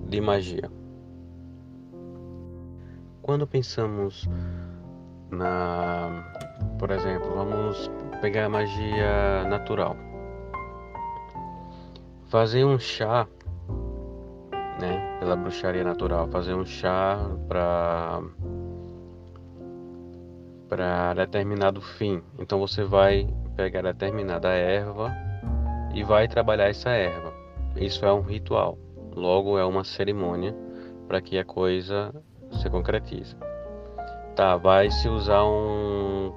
de 0.08 0.22
magia. 0.22 0.72
Quando 3.24 3.48
pensamos 3.48 4.30
na, 5.32 6.24
por 6.78 6.92
exemplo, 6.92 7.34
vamos 7.34 7.90
pegar 8.22 8.46
a 8.46 8.50
magia 8.50 9.44
natural. 9.50 9.96
Fazer 12.30 12.64
um 12.64 12.80
chá 12.80 13.28
pela 15.32 15.36
bruxaria 15.36 15.84
natural, 15.84 16.28
fazer 16.28 16.54
um 16.54 16.66
chá 16.66 17.18
para 17.48 18.22
para 20.68 21.14
determinado 21.14 21.82
fim. 21.82 22.22
Então 22.40 22.60
você 22.60 22.84
vai 22.84 23.28
pegar 23.56 23.82
determinada 23.82 24.50
erva 24.50 25.14
e 25.94 26.04
vai 26.04 26.28
trabalhar 26.28 26.70
essa 26.70 26.90
erva. 26.90 27.34
Isso 27.76 28.06
é 28.06 28.12
um 28.12 28.22
ritual, 28.22 28.78
logo 29.16 29.58
é 29.58 29.66
uma 29.66 29.84
cerimônia 29.84 30.56
para 31.08 31.22
que 31.22 31.38
a 31.38 31.46
coisa 31.46 32.14
se 32.52 32.70
concretize. 32.70 33.36
Tá, 34.36 34.56
vai 34.58 34.90
se 34.90 35.08
usar 35.08 35.44
um 35.44 36.34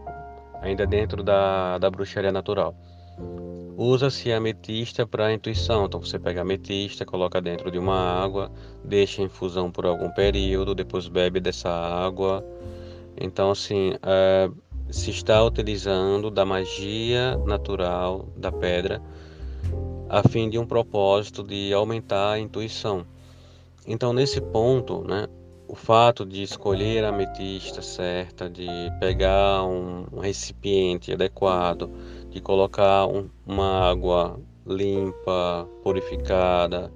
ainda 0.61 0.87
dentro 0.87 1.23
da, 1.23 1.79
da 1.79 1.91
bruxaria 1.91 2.33
natural 2.33 2.75
Usa-se 3.77 4.33
ametista 4.33 5.07
para 5.07 5.33
intuição. 5.33 5.87
Então 5.87 6.01
você 6.01 6.19
pega 6.19 6.43
ametista, 6.43 7.05
coloca 7.05 7.41
dentro 7.41 7.71
de 7.71 7.79
uma 7.79 7.99
água, 7.99 8.51
deixa 8.85 9.21
em 9.21 9.25
infusão 9.25 9.71
por 9.71 9.85
algum 9.85 10.11
período, 10.11 10.75
depois 10.75 11.09
bebe 11.09 11.41
dessa 11.41 11.71
água. 11.71 12.45
Então 13.21 13.51
assim, 13.51 13.95
é, 14.03 14.51
se 14.91 15.11
está 15.11 15.43
utilizando 15.43 16.31
da 16.31 16.45
magia 16.45 17.37
natural 17.39 18.29
da 18.37 18.53
pedra 18.53 19.03
a 20.09 20.23
fim 20.29 20.49
de 20.49 20.59
um 20.59 20.67
propósito 20.67 21.43
de 21.43 21.73
aumentar 21.73 22.33
a 22.33 22.39
intuição. 22.39 23.05
Então 23.87 24.13
nesse 24.13 24.41
ponto, 24.41 25.03
né, 25.03 25.27
o 25.67 25.75
fato 25.75 26.25
de 26.25 26.43
escolher 26.43 27.05
a 27.05 27.09
ametista 27.09 27.83
certa, 27.83 28.49
de 28.49 28.67
pegar 29.01 29.65
um 29.65 30.21
recipiente 30.21 31.13
adequado, 31.13 31.91
de 32.35 32.41
colocar 32.41 33.07
um, 33.07 33.31
uma 33.47 33.89
água 33.89 34.41
limpa, 34.67 35.69
purificada, 35.85 36.93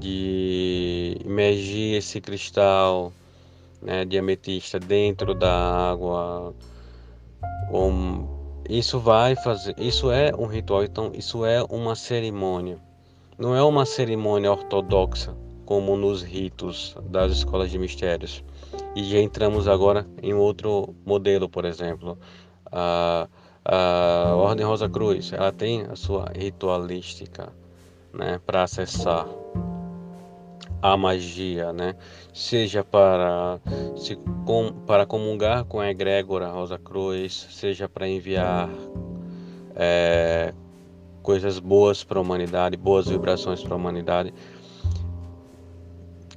de 0.00 1.16
imergir 1.24 1.94
esse 1.96 2.20
cristal 2.20 3.12
né, 3.80 4.04
de 4.04 4.18
ametista 4.18 4.80
dentro 4.80 5.32
da 5.32 5.52
água. 5.92 6.52
Um, 7.72 8.26
isso 8.68 8.98
vai 8.98 9.36
fazer, 9.36 9.76
isso 9.78 10.10
é 10.10 10.32
um 10.36 10.46
ritual, 10.46 10.82
então 10.82 11.12
isso 11.14 11.44
é 11.44 11.62
uma 11.70 11.94
cerimônia. 11.94 12.78
Não 13.38 13.54
é 13.54 13.62
uma 13.62 13.86
cerimônia 13.86 14.50
ortodoxa 14.50 15.36
como 15.64 15.96
nos 15.96 16.20
ritos 16.20 16.96
das 17.04 17.30
escolas 17.30 17.70
de 17.70 17.78
mistérios. 17.78 18.42
E 18.96 19.04
já 19.04 19.20
entramos 19.20 19.68
agora 19.68 20.04
em 20.20 20.34
outro 20.34 20.96
modelo, 21.06 21.48
por 21.48 21.64
exemplo, 21.64 22.18
a 22.72 23.28
a 23.70 24.34
Ordem 24.34 24.64
Rosa 24.64 24.88
Cruz, 24.88 25.30
ela 25.30 25.52
tem 25.52 25.82
a 25.82 25.94
sua 25.94 26.32
ritualística, 26.34 27.52
né, 28.14 28.40
para 28.46 28.62
acessar 28.62 29.26
a 30.80 30.96
magia, 30.96 31.72
né? 31.72 31.94
Seja 32.32 32.82
para 32.82 33.60
se 33.96 34.16
com, 34.46 34.72
para 34.86 35.04
comungar 35.04 35.64
com 35.64 35.80
a 35.80 35.90
egrégora 35.90 36.48
Rosa 36.48 36.78
Cruz, 36.78 37.48
seja 37.50 37.88
para 37.88 38.08
enviar 38.08 38.70
é, 39.76 40.54
coisas 41.22 41.58
boas 41.58 42.02
para 42.02 42.18
a 42.18 42.22
humanidade, 42.22 42.76
boas 42.76 43.08
vibrações 43.08 43.62
para 43.62 43.74
a 43.74 43.76
humanidade. 43.76 44.32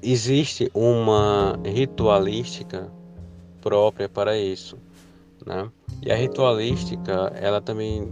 Existe 0.03 0.69
uma 0.73 1.57
ritualística 1.63 2.91
própria 3.61 4.09
para 4.09 4.37
isso, 4.37 4.77
né? 5.45 5.69
E 6.03 6.11
a 6.11 6.15
ritualística, 6.15 7.31
ela 7.35 7.61
também 7.61 8.11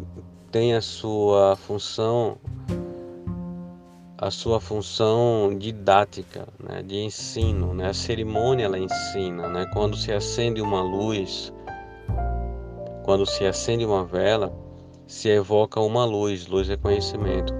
tem 0.51 0.75
a 0.75 0.81
sua 0.81 1.55
função 1.55 2.37
a 4.21 4.29
sua 4.29 4.59
função 4.59 5.55
didática, 5.57 6.45
né, 6.61 6.83
de 6.83 6.97
ensino, 6.97 7.73
né? 7.73 7.87
A 7.87 7.93
cerimônia 7.93 8.65
ela 8.65 8.77
ensina, 8.77 9.47
né? 9.47 9.65
Quando 9.71 9.95
se 9.95 10.11
acende 10.11 10.61
uma 10.61 10.81
luz, 10.81 11.53
quando 13.05 13.25
se 13.25 13.45
acende 13.45 13.85
uma 13.85 14.03
vela, 14.03 14.53
se 15.07 15.29
evoca 15.29 15.79
uma 15.79 16.03
luz, 16.03 16.47
luz 16.47 16.69
é 16.69 16.75
conhecimento. 16.75 17.53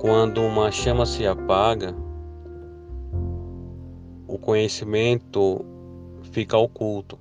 Quando 0.00 0.40
uma 0.40 0.70
chama 0.70 1.04
se 1.04 1.26
apaga, 1.26 1.92
o 4.28 4.38
conhecimento 4.38 5.64
fica 6.30 6.56
oculto. 6.56 7.18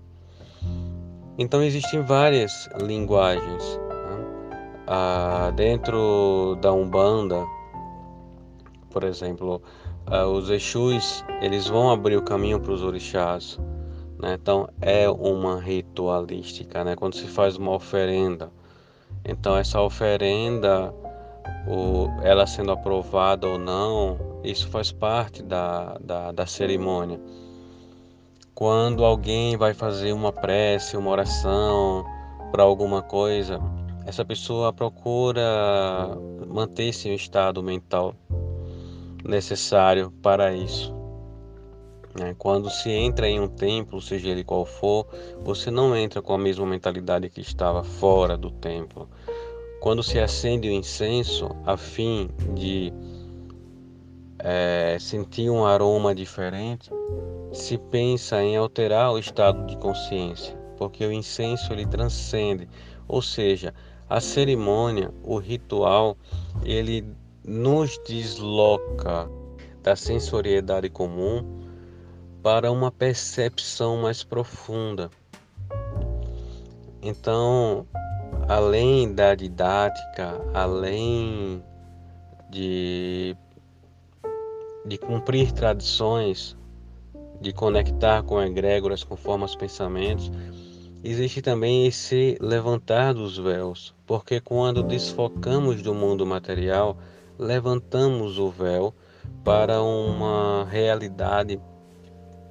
Então 1.41 1.63
existem 1.63 2.03
várias 2.03 2.69
linguagens. 2.79 3.79
Né? 3.79 4.25
Ah, 4.85 5.51
dentro 5.55 6.55
da 6.61 6.71
Umbanda, 6.71 7.43
por 8.91 9.03
exemplo, 9.03 9.59
ah, 10.05 10.27
os 10.27 10.51
Exus 10.51 11.25
eles 11.41 11.65
vão 11.65 11.89
abrir 11.89 12.15
o 12.15 12.21
caminho 12.21 12.59
para 12.59 12.71
os 12.71 12.83
orixás. 12.83 13.59
Né? 14.19 14.37
Então 14.39 14.69
é 14.79 15.09
uma 15.09 15.59
ritualística, 15.59 16.83
né? 16.83 16.95
quando 16.95 17.15
se 17.15 17.25
faz 17.25 17.57
uma 17.57 17.71
oferenda. 17.71 18.51
Então 19.25 19.57
essa 19.57 19.81
oferenda, 19.81 20.93
o, 21.67 22.05
ela 22.21 22.45
sendo 22.45 22.71
aprovada 22.71 23.47
ou 23.47 23.57
não, 23.57 24.15
isso 24.43 24.67
faz 24.67 24.91
parte 24.91 25.41
da, 25.41 25.97
da, 26.03 26.31
da 26.31 26.45
cerimônia 26.45 27.19
quando 28.53 29.03
alguém 29.03 29.57
vai 29.57 29.73
fazer 29.73 30.13
uma 30.13 30.31
prece, 30.31 30.97
uma 30.97 31.09
oração 31.09 32.05
para 32.51 32.63
alguma 32.63 33.01
coisa, 33.01 33.59
essa 34.05 34.25
pessoa 34.25 34.73
procura 34.73 35.43
manter-se 36.47 37.07
em 37.07 37.13
um 37.13 37.15
estado 37.15 37.63
mental 37.63 38.15
necessário 39.23 40.11
para 40.21 40.53
isso. 40.53 40.93
Né? 42.19 42.35
Quando 42.37 42.69
se 42.69 42.89
entra 42.89 43.27
em 43.27 43.39
um 43.39 43.47
templo, 43.47 44.01
seja 44.01 44.29
ele 44.29 44.43
qual 44.43 44.65
for, 44.65 45.07
você 45.43 45.71
não 45.71 45.95
entra 45.95 46.21
com 46.21 46.33
a 46.33 46.37
mesma 46.37 46.65
mentalidade 46.65 47.29
que 47.29 47.41
estava 47.41 47.83
fora 47.83 48.37
do 48.37 48.51
templo. 48.51 49.09
Quando 49.79 50.03
se 50.03 50.19
acende 50.19 50.67
o 50.67 50.71
incenso 50.71 51.49
a 51.65 51.77
fim 51.77 52.29
de 52.53 52.93
é, 54.37 54.97
sentir 54.99 55.49
um 55.49 55.65
aroma 55.65 56.13
diferente, 56.13 56.91
se 57.51 57.77
pensa 57.77 58.41
em 58.41 58.55
alterar 58.55 59.11
o 59.11 59.19
estado 59.19 59.65
de 59.65 59.77
consciência, 59.77 60.55
porque 60.77 61.05
o 61.05 61.11
incenso 61.11 61.73
ele 61.73 61.85
transcende, 61.85 62.69
ou 63.07 63.21
seja, 63.21 63.73
a 64.09 64.19
cerimônia, 64.19 65.13
o 65.23 65.37
ritual, 65.37 66.17
ele 66.63 67.05
nos 67.45 67.97
desloca 68.05 69.29
da 69.81 69.95
sensoriedade 69.95 70.89
comum 70.89 71.61
para 72.43 72.71
uma 72.71 72.91
percepção 72.91 73.97
mais 74.01 74.23
profunda. 74.23 75.09
Então, 77.01 77.87
além 78.47 79.13
da 79.13 79.33
didática, 79.33 80.41
além 80.53 81.63
de, 82.49 83.35
de 84.85 84.97
cumprir 84.97 85.51
tradições, 85.51 86.57
de 87.41 87.51
conectar 87.51 88.21
com 88.21 88.39
egrégoras 88.39 89.03
conforme 89.03 89.45
os 89.45 89.55
pensamentos, 89.55 90.31
existe 91.03 91.41
também 91.41 91.87
esse 91.87 92.37
levantar 92.39 93.15
dos 93.15 93.37
véus, 93.37 93.95
porque 94.05 94.39
quando 94.39 94.83
desfocamos 94.83 95.81
do 95.81 95.95
mundo 95.95 96.25
material, 96.25 96.95
levantamos 97.39 98.37
o 98.37 98.49
véu 98.49 98.93
para 99.43 99.81
uma 99.81 100.65
realidade 100.69 101.59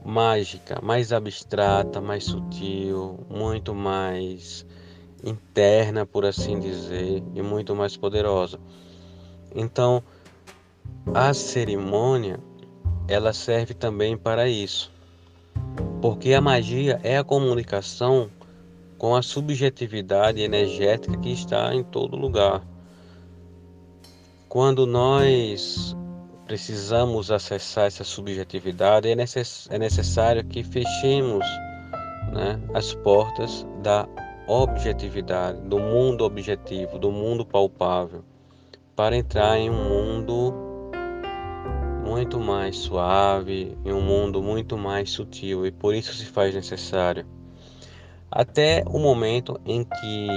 mágica, 0.04 0.80
mais 0.82 1.12
abstrata, 1.12 2.00
mais 2.00 2.24
sutil, 2.24 3.20
muito 3.28 3.72
mais 3.72 4.66
interna, 5.22 6.04
por 6.04 6.24
assim 6.24 6.58
dizer, 6.58 7.22
e 7.34 7.42
muito 7.42 7.76
mais 7.76 7.96
poderosa. 7.96 8.58
Então, 9.54 10.02
a 11.14 11.32
cerimônia 11.32 12.40
ela 13.10 13.32
serve 13.32 13.74
também 13.74 14.16
para 14.16 14.48
isso. 14.48 14.92
Porque 16.00 16.32
a 16.32 16.40
magia 16.40 17.00
é 17.02 17.18
a 17.18 17.24
comunicação 17.24 18.30
com 18.96 19.16
a 19.16 19.22
subjetividade 19.22 20.40
energética 20.40 21.16
que 21.16 21.32
está 21.32 21.74
em 21.74 21.82
todo 21.82 22.16
lugar. 22.16 22.62
Quando 24.48 24.86
nós 24.86 25.96
precisamos 26.46 27.30
acessar 27.30 27.86
essa 27.86 28.04
subjetividade, 28.04 29.08
é, 29.08 29.14
necess 29.14 29.68
é 29.70 29.78
necessário 29.78 30.44
que 30.44 30.62
fechemos 30.62 31.44
né, 32.32 32.60
as 32.74 32.94
portas 32.94 33.66
da 33.82 34.08
objetividade, 34.46 35.60
do 35.62 35.78
mundo 35.78 36.24
objetivo, 36.24 36.98
do 36.98 37.10
mundo 37.10 37.44
palpável, 37.44 38.24
para 38.94 39.16
entrar 39.16 39.58
em 39.58 39.70
um 39.70 39.88
mundo 39.88 40.69
muito 42.04 42.40
mais 42.40 42.76
suave, 42.76 43.76
em 43.84 43.92
um 43.92 44.00
mundo 44.00 44.42
muito 44.42 44.76
mais 44.76 45.10
sutil 45.10 45.66
e 45.66 45.70
por 45.70 45.94
isso 45.94 46.14
se 46.14 46.26
faz 46.26 46.54
necessário. 46.54 47.26
Até 48.30 48.84
o 48.86 48.98
momento 48.98 49.60
em 49.66 49.84
que 49.84 50.28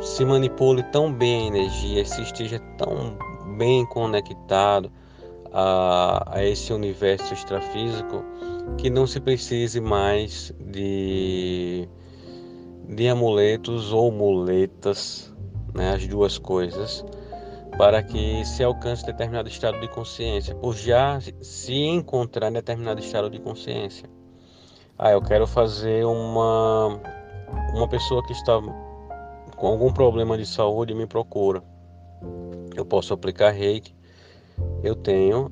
se 0.00 0.24
manipule 0.24 0.82
tão 0.84 1.12
bem 1.12 1.44
a 1.44 1.46
energia, 1.46 2.04
se 2.04 2.22
esteja 2.22 2.58
tão 2.76 3.16
bem 3.56 3.84
conectado 3.86 4.90
a, 5.52 6.38
a 6.38 6.44
esse 6.44 6.72
universo 6.72 7.32
extrafísico, 7.34 8.24
que 8.78 8.88
não 8.88 9.06
se 9.06 9.20
precise 9.20 9.80
mais 9.80 10.52
de, 10.58 11.88
de 12.88 13.08
amuletos 13.08 13.92
ou 13.92 14.10
muletas, 14.10 15.34
né, 15.74 15.92
as 15.94 16.06
duas 16.06 16.38
coisas, 16.38 17.04
para 17.80 18.02
que 18.02 18.44
se 18.44 18.62
alcance 18.62 19.06
determinado 19.06 19.48
estado 19.48 19.80
de 19.80 19.88
consciência, 19.88 20.54
por 20.54 20.76
já 20.76 21.18
se 21.40 21.72
encontrar 21.72 22.50
em 22.50 22.52
determinado 22.52 23.00
estado 23.00 23.30
de 23.30 23.38
consciência. 23.38 24.06
Ah, 24.98 25.12
eu 25.12 25.22
quero 25.22 25.46
fazer 25.46 26.04
uma 26.04 27.00
uma 27.74 27.88
pessoa 27.88 28.22
que 28.26 28.34
está 28.34 28.60
com 29.56 29.66
algum 29.66 29.90
problema 29.94 30.36
de 30.36 30.44
saúde 30.44 30.92
me 30.92 31.06
procura. 31.06 31.62
Eu 32.76 32.84
posso 32.84 33.14
aplicar 33.14 33.48
reiki. 33.48 33.94
Eu 34.82 34.94
tenho 34.94 35.50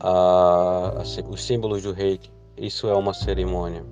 a, 0.00 0.94
a, 0.96 1.28
os 1.28 1.44
símbolos 1.44 1.82
do 1.82 1.92
reiki. 1.92 2.32
Isso 2.56 2.88
é 2.88 2.94
uma 2.94 3.12
cerimônia. 3.12 3.84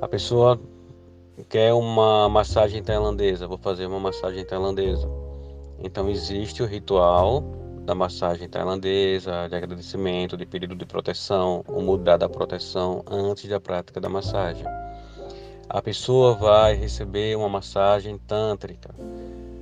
A 0.00 0.06
pessoa 0.06 0.60
quer 1.48 1.74
uma 1.74 2.28
massagem 2.28 2.84
tailandesa. 2.84 3.48
Vou 3.48 3.58
fazer 3.58 3.86
uma 3.86 3.98
massagem 3.98 4.44
tailandesa 4.44 5.19
então 5.82 6.08
existe 6.08 6.62
o 6.62 6.66
ritual 6.66 7.42
da 7.84 7.94
massagem 7.94 8.48
tailandesa, 8.48 9.48
de 9.48 9.56
agradecimento, 9.56 10.36
de 10.36 10.46
pedido 10.46 10.74
de 10.74 10.84
proteção, 10.84 11.64
ou 11.66 11.82
mudar 11.82 12.18
da 12.18 12.28
proteção 12.28 13.02
antes 13.10 13.48
da 13.48 13.58
prática 13.58 14.00
da 14.00 14.08
massagem. 14.08 14.64
A 15.68 15.80
pessoa 15.80 16.34
vai 16.34 16.74
receber 16.74 17.36
uma 17.36 17.48
massagem 17.48 18.18
tântrica. 18.18 18.94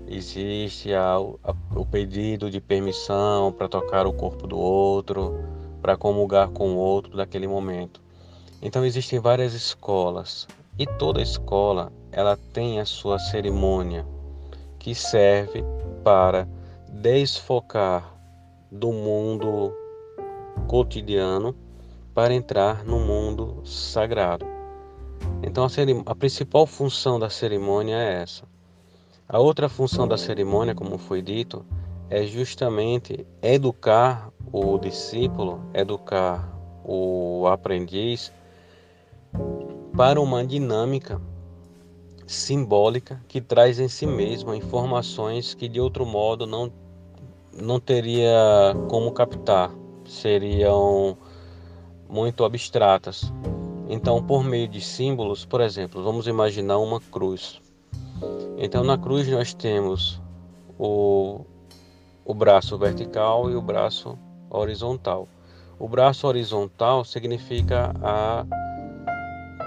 Existe 0.06 0.92
a, 0.92 1.16
a, 1.16 1.54
o 1.76 1.86
pedido 1.86 2.50
de 2.50 2.60
permissão 2.60 3.52
para 3.52 3.68
tocar 3.68 4.06
o 4.06 4.12
corpo 4.12 4.46
do 4.46 4.58
outro, 4.58 5.38
para 5.80 5.96
comungar 5.96 6.48
com 6.48 6.72
o 6.72 6.76
outro 6.76 7.16
naquele 7.16 7.46
momento. 7.46 8.00
Então 8.60 8.84
existem 8.84 9.20
várias 9.20 9.54
escolas 9.54 10.48
e 10.78 10.86
toda 10.86 11.22
escola 11.22 11.92
ela 12.10 12.36
tem 12.52 12.80
a 12.80 12.84
sua 12.84 13.18
cerimônia 13.18 14.04
que 14.78 14.94
serve 14.94 15.62
para 16.08 16.48
desfocar 16.88 18.18
do 18.72 18.90
mundo 18.90 19.76
cotidiano 20.66 21.54
para 22.14 22.32
entrar 22.32 22.82
no 22.82 22.98
mundo 22.98 23.60
sagrado. 23.66 24.46
Então 25.42 25.64
a, 25.64 26.10
a, 26.10 26.14
principal 26.14 26.66
função 26.66 27.18
da 27.20 27.28
cerimônia 27.28 27.94
é 27.96 28.22
essa. 28.22 28.44
A 29.28 29.38
outra 29.38 29.68
função 29.68 30.08
da 30.08 30.16
cerimônia, 30.16 30.74
como 30.74 30.96
foi 30.96 31.20
dito, 31.20 31.62
é 32.08 32.24
justamente 32.24 33.26
educar 33.42 34.32
o 34.50 34.78
discípulo, 34.78 35.60
educar 35.74 36.50
o 36.86 37.46
aprendiz 37.48 38.32
para 39.94 40.18
uma 40.18 40.42
dinâmica 40.42 41.20
simbólica 42.28 43.20
que 43.26 43.40
traz 43.40 43.80
em 43.80 43.88
si 43.88 44.06
mesma 44.06 44.54
informações 44.54 45.54
que 45.54 45.66
de 45.66 45.80
outro 45.80 46.04
modo 46.04 46.46
não, 46.46 46.70
não 47.52 47.80
teria 47.80 48.76
como 48.88 49.10
captar, 49.12 49.72
seriam 50.04 51.16
muito 52.06 52.44
abstratas. 52.44 53.32
Então, 53.88 54.22
por 54.22 54.44
meio 54.44 54.68
de 54.68 54.82
símbolos, 54.82 55.46
por 55.46 55.62
exemplo, 55.62 56.02
vamos 56.02 56.26
imaginar 56.26 56.76
uma 56.76 57.00
cruz. 57.00 57.62
Então, 58.58 58.84
na 58.84 58.98
cruz 58.98 59.26
nós 59.28 59.54
temos 59.54 60.20
o, 60.78 61.40
o 62.26 62.34
braço 62.34 62.76
vertical 62.76 63.50
e 63.50 63.56
o 63.56 63.62
braço 63.62 64.18
horizontal. 64.50 65.26
O 65.78 65.88
braço 65.88 66.26
horizontal 66.26 67.04
significa 67.04 67.94
a 68.02 68.44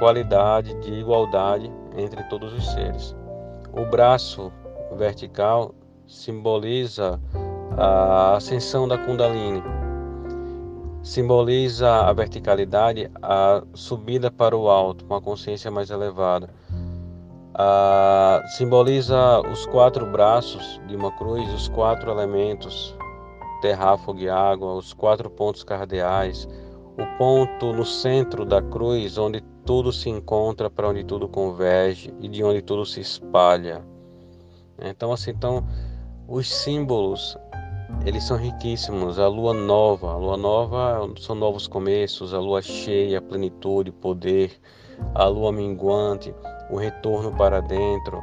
qualidade 0.01 0.73
de 0.79 0.91
igualdade 0.95 1.71
entre 1.95 2.23
todos 2.23 2.51
os 2.51 2.71
seres. 2.71 3.15
O 3.71 3.85
braço 3.85 4.51
vertical 4.97 5.75
simboliza 6.07 7.19
a 7.77 8.35
ascensão 8.35 8.87
da 8.87 8.97
Kundalini, 8.97 9.61
simboliza 11.03 11.87
a 11.87 12.11
verticalidade, 12.13 13.11
a 13.21 13.61
subida 13.75 14.31
para 14.31 14.57
o 14.57 14.71
alto, 14.71 15.05
com 15.05 15.13
a 15.13 15.21
consciência 15.21 15.69
mais 15.69 15.91
elevada. 15.91 16.49
simboliza 18.57 19.39
os 19.51 19.67
quatro 19.67 20.07
braços 20.07 20.81
de 20.87 20.95
uma 20.95 21.11
cruz, 21.11 21.47
os 21.53 21.67
quatro 21.67 22.09
elementos 22.09 22.97
terra, 23.61 23.95
fogo 23.97 24.19
e 24.19 24.27
água, 24.27 24.73
os 24.73 24.93
quatro 24.93 25.29
pontos 25.29 25.63
cardeais, 25.63 26.49
o 26.97 27.17
ponto 27.17 27.73
no 27.73 27.85
centro 27.85 28.45
da 28.45 28.61
cruz 28.61 29.17
onde 29.17 29.41
tudo 29.65 29.91
se 29.91 30.09
encontra, 30.09 30.69
para 30.69 30.89
onde 30.89 31.03
tudo 31.03 31.27
converge 31.27 32.13
e 32.19 32.27
de 32.27 32.43
onde 32.43 32.61
tudo 32.61 32.85
se 32.85 32.99
espalha. 32.99 33.83
Então, 34.79 35.11
assim, 35.11 35.31
então, 35.31 35.65
os 36.27 36.51
símbolos 36.51 37.37
eles 38.05 38.23
são 38.23 38.37
riquíssimos. 38.37 39.19
A 39.19 39.27
lua 39.27 39.53
nova, 39.53 40.13
a 40.13 40.17
lua 40.17 40.37
nova 40.37 41.13
são 41.19 41.35
novos 41.35 41.67
começos, 41.67 42.33
a 42.33 42.39
lua 42.39 42.61
cheia, 42.61 43.21
plenitude, 43.21 43.91
poder, 43.91 44.59
a 45.13 45.25
lua 45.25 45.51
minguante, 45.51 46.33
o 46.69 46.77
retorno 46.77 47.35
para 47.35 47.61
dentro, 47.61 48.17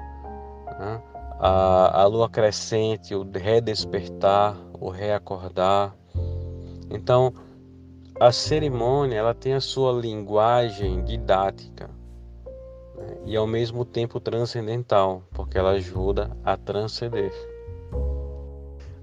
né? 0.79 1.03
a, 1.39 2.03
a 2.03 2.07
lua 2.07 2.29
crescente, 2.29 3.15
o 3.15 3.29
redespertar, 3.31 4.57
o 4.81 4.89
reacordar. 4.89 5.95
Então, 6.91 7.33
a 8.21 8.33
cerimônia 8.33 9.17
ela 9.17 9.33
tem 9.33 9.55
a 9.55 9.61
sua 9.61 9.93
linguagem 9.93 11.05
didática 11.05 11.89
né? 12.97 13.17
e 13.25 13.37
ao 13.37 13.47
mesmo 13.47 13.85
tempo 13.85 14.19
transcendental, 14.19 15.23
porque 15.31 15.57
ela 15.57 15.71
ajuda 15.71 16.37
a 16.45 16.57
transcender. 16.57 17.33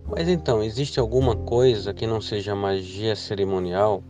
Mas 0.05 0.27
então, 0.27 0.61
existe 0.61 0.99
alguma 0.99 1.33
coisa 1.33 1.93
que 1.93 2.05
não 2.05 2.19
seja 2.19 2.53
magia 2.53 3.15
cerimonial? 3.15 4.03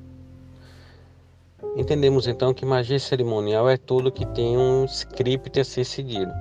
Entendemos 1.75 2.25
então 2.25 2.51
que 2.51 2.65
magia 2.65 2.99
cerimonial 2.99 3.69
é 3.69 3.77
tudo 3.77 4.11
que 4.11 4.25
tem 4.25 4.57
um 4.57 4.85
script 4.85 5.59
a 5.59 5.63
ser 5.63 5.85
seguido, 5.85 6.31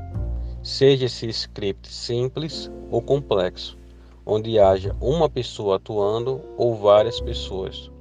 seja 0.63 1.05
esse 1.05 1.29
script 1.29 1.87
simples 1.93 2.71
ou 2.91 3.03
complexo, 3.03 3.79
onde 4.25 4.59
haja 4.59 4.97
uma 5.03 5.29
pessoa 5.29 5.77
atuando 5.77 6.41
ou 6.57 6.75
várias 6.75 7.21
pessoas 7.21 7.93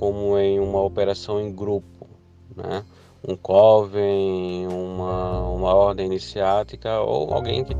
como 0.00 0.38
em 0.38 0.58
uma 0.58 0.80
operação 0.80 1.38
em 1.38 1.54
grupo, 1.54 2.08
né? 2.56 2.82
um 3.22 3.36
coven, 3.36 4.66
uma, 4.66 5.42
uma 5.42 5.74
ordem 5.74 6.06
iniciática 6.06 7.00
ou 7.00 7.34
alguém 7.34 7.62
que, 7.62 7.76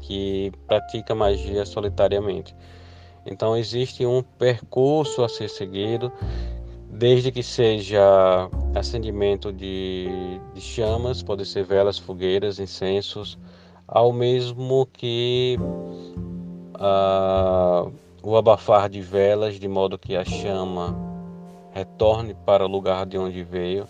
que 0.00 0.52
pratica 0.66 1.14
magia 1.14 1.66
solitariamente. 1.66 2.56
Então 3.26 3.54
existe 3.54 4.06
um 4.06 4.22
percurso 4.22 5.22
a 5.22 5.28
ser 5.28 5.50
seguido, 5.50 6.10
desde 6.88 7.30
que 7.30 7.42
seja 7.42 8.48
acendimento 8.74 9.52
de, 9.52 10.08
de 10.54 10.62
chamas, 10.62 11.22
pode 11.22 11.44
ser 11.44 11.62
velas, 11.62 11.98
fogueiras, 11.98 12.58
incensos, 12.58 13.38
ao 13.86 14.14
mesmo 14.14 14.86
que 14.86 15.58
uh, 16.80 17.92
o 18.22 18.34
abafar 18.34 18.88
de 18.88 19.02
velas, 19.02 19.60
de 19.60 19.68
modo 19.68 19.98
que 19.98 20.16
a 20.16 20.24
chama 20.24 21.03
retorne 21.74 22.34
para 22.34 22.64
o 22.64 22.68
lugar 22.68 23.04
de 23.04 23.18
onde 23.18 23.42
veio, 23.42 23.84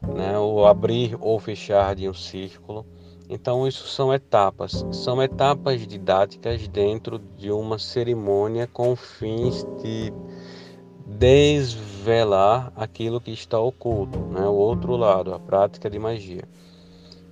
né? 0.00 0.38
o 0.38 0.64
abrir 0.64 1.18
ou 1.20 1.40
fechar 1.40 1.96
de 1.96 2.08
um 2.08 2.14
círculo. 2.14 2.86
Então, 3.28 3.66
isso 3.66 3.88
são 3.88 4.14
etapas, 4.14 4.86
são 4.92 5.20
etapas 5.20 5.84
didáticas 5.86 6.68
dentro 6.68 7.18
de 7.18 7.50
uma 7.50 7.80
cerimônia 7.80 8.68
com 8.68 8.94
fins 8.94 9.66
de 9.82 10.12
desvelar 11.04 12.72
aquilo 12.76 13.20
que 13.20 13.32
está 13.32 13.58
oculto, 13.58 14.18
né? 14.20 14.46
o 14.46 14.54
outro 14.54 14.96
lado, 14.96 15.34
a 15.34 15.38
prática 15.40 15.90
de 15.90 15.98
magia. 15.98 16.44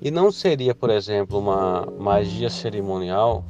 E 0.03 0.11
não 0.11 0.33
seria, 0.33 0.75
por 0.75 0.91
exemplo, 0.91 1.39
uma 1.39 1.87
magia 1.99 2.51
cerimonial, 2.51 3.45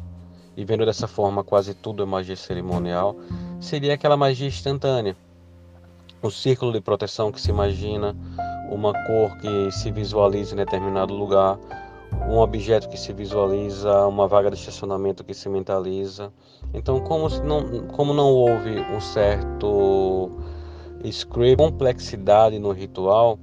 e 0.55 0.65
vendo 0.65 0.85
dessa 0.85 1.09
forma 1.09 1.43
quase 1.43 1.73
tudo 1.73 2.03
é 2.03 2.07
magia 2.07 2.37
cerimonial, 2.37 3.17
seria 3.59 3.95
aquela 3.95 4.17
magia 4.17 4.47
instantânea, 4.47 5.17
o 6.27 6.31
círculo 6.31 6.73
de 6.73 6.81
proteção 6.81 7.31
que 7.31 7.41
se 7.41 7.51
imagina, 7.51 8.17
uma 8.71 8.93
cor 9.07 9.37
que 9.39 9.71
se 9.71 9.91
visualiza 9.91 10.55
em 10.55 10.57
determinado 10.57 11.15
lugar, 11.15 11.59
um 12.29 12.39
objeto 12.39 12.89
que 12.89 12.99
se 12.99 13.13
visualiza, 13.13 14.07
uma 14.07 14.27
vaga 14.27 14.51
de 14.51 14.57
estacionamento 14.57 15.23
que 15.25 15.35
se 15.35 15.49
mentaliza. 15.49 16.33
Então, 16.75 17.01
como 17.01 17.29
não, 17.41 17.87
como 17.89 18.13
não 18.13 18.31
houve 18.31 18.81
um 18.81 19.01
certo 19.01 20.31
script, 21.05 21.57
complexidade 21.57 22.59
no 22.59 22.73
ritual, 22.73 23.39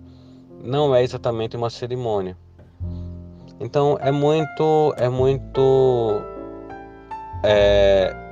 não 0.61 0.93
é 0.95 1.03
exatamente 1.03 1.55
uma 1.55 1.69
cerimônia. 1.69 2.37
Então, 3.59 3.97
é 4.01 4.11
muito, 4.11 4.93
é 4.97 5.07
muito 5.07 6.21
é, 7.43 8.22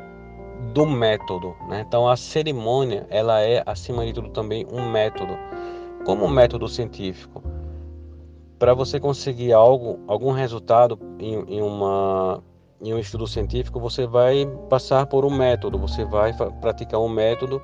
do 0.73 0.85
método. 0.85 1.55
Né? 1.67 1.83
Então 1.87 2.07
a 2.07 2.15
cerimônia 2.15 3.05
ela 3.09 3.41
é 3.41 3.63
acima 3.65 4.05
de 4.05 4.13
tudo 4.13 4.29
também 4.29 4.65
um 4.71 4.89
método, 4.89 5.37
como 6.05 6.25
um 6.25 6.29
método 6.29 6.67
científico. 6.67 7.43
Para 8.57 8.73
você 8.73 8.99
conseguir 8.99 9.53
algo, 9.53 9.99
algum 10.07 10.31
resultado 10.31 10.99
em, 11.19 11.55
em, 11.55 11.61
uma, 11.61 12.43
em 12.79 12.93
um 12.93 12.99
estudo 12.99 13.25
científico, 13.25 13.79
você 13.79 14.05
vai 14.05 14.45
passar 14.69 15.07
por 15.07 15.25
um 15.25 15.35
método, 15.35 15.79
você 15.79 16.05
vai 16.05 16.31
praticar 16.33 16.99
um 16.99 17.09
método 17.09 17.61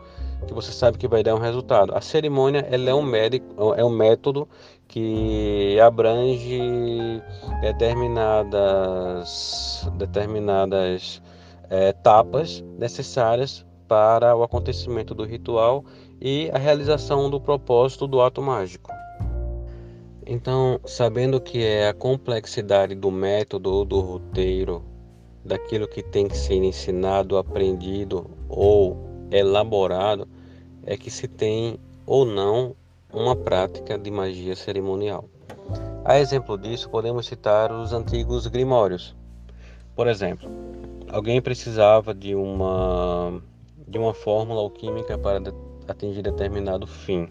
que 0.47 0.53
você 0.53 0.71
sabe 0.71 0.97
que 0.97 1.07
vai 1.07 1.23
dar 1.23 1.36
um 1.36 1.39
resultado. 1.39 1.95
A 1.95 2.01
cerimônia 2.01 2.65
ela 2.69 2.89
é 2.89 2.93
um 2.93 3.03
médico, 3.03 3.73
é 3.75 3.86
um 3.86 3.89
método 3.89 4.47
que 4.88 5.79
abrange 5.79 7.21
determinadas 7.62 9.88
determinadas 9.97 11.21
etapas 11.69 12.63
necessárias 12.77 13.65
para 13.88 14.36
o 14.36 14.43
acontecimento 14.43 15.13
do 15.15 15.23
ritual 15.23 15.84
e 16.19 16.49
a 16.53 16.58
realização 16.58 17.30
do 17.30 17.39
propósito 17.39 18.08
do 18.08 18.21
ato 18.21 18.41
mágico. 18.41 18.91
Então, 20.25 20.80
sabendo 20.86 21.39
que 21.39 21.63
é 21.63 21.88
a 21.88 21.93
complexidade 21.93 22.93
do 22.93 23.10
método 23.10 23.71
ou 23.73 23.86
do 23.86 24.01
roteiro, 24.01 24.84
daquilo 25.45 25.88
que 25.88 26.03
tem 26.03 26.27
que 26.27 26.38
ser 26.38 26.56
ensinado, 26.56 27.38
aprendido 27.38 28.30
ou 28.49 28.97
elaborado, 29.32 30.27
é 30.86 30.97
que 30.97 31.10
se 31.10 31.27
tem 31.27 31.80
ou 32.06 32.25
não 32.25 32.75
uma 33.13 33.36
prática 33.36 33.97
de 33.97 34.12
magia 34.12 34.56
cerimonial. 34.56 35.25
A 36.03 36.19
exemplo 36.19 36.58
disso, 36.58 36.89
podemos 36.89 37.25
citar 37.25 37.71
os 37.71 37.93
antigos 37.93 38.47
grimórios. 38.47 39.15
Por 39.95 40.08
exemplo, 40.08 40.49
alguém 41.09 41.41
precisava 41.41 42.13
de 42.13 42.35
uma 42.35 43.41
de 43.87 43.97
uma 43.97 44.13
fórmula 44.13 44.61
alquímica 44.61 45.17
para 45.17 45.41
atingir 45.87 46.21
determinado 46.21 46.85
fim. 46.85 47.29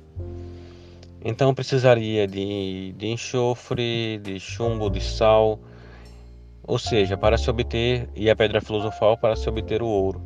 Então 1.23 1.55
precisaria 1.55 2.27
de, 2.27 2.95
de 2.97 3.09
enxofre, 3.09 4.19
de 4.23 4.41
chumbo, 4.41 4.89
de 4.89 5.01
sal, 5.01 5.61
ou 6.63 6.79
seja, 6.79 7.17
para 7.17 7.37
se 7.37 7.51
obter 7.51 8.09
e 8.15 8.31
a 8.31 8.37
pedra 8.37 8.61
filosofal 8.61 9.19
para 9.19 9.37
se 9.37 9.49
obter 9.49 9.83
o 9.83 9.87
ouro. 9.87 10.23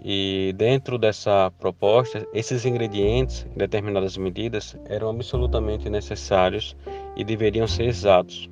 E 0.00 0.54
dentro 0.56 0.98
dessa 0.98 1.50
proposta, 1.58 2.24
esses 2.32 2.64
ingredientes, 2.64 3.44
em 3.52 3.58
determinadas 3.58 4.16
medidas, 4.16 4.76
eram 4.84 5.10
absolutamente 5.10 5.90
necessários 5.90 6.76
e 7.16 7.24
deveriam 7.24 7.66
ser 7.66 7.86
exatos. 7.86 8.48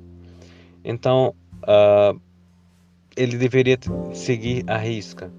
Então, 0.83 1.33
uh, 1.63 2.19
ele 3.15 3.37
deveria 3.37 3.77
seguir 4.13 4.63
a 4.67 4.77
risca. 4.77 5.31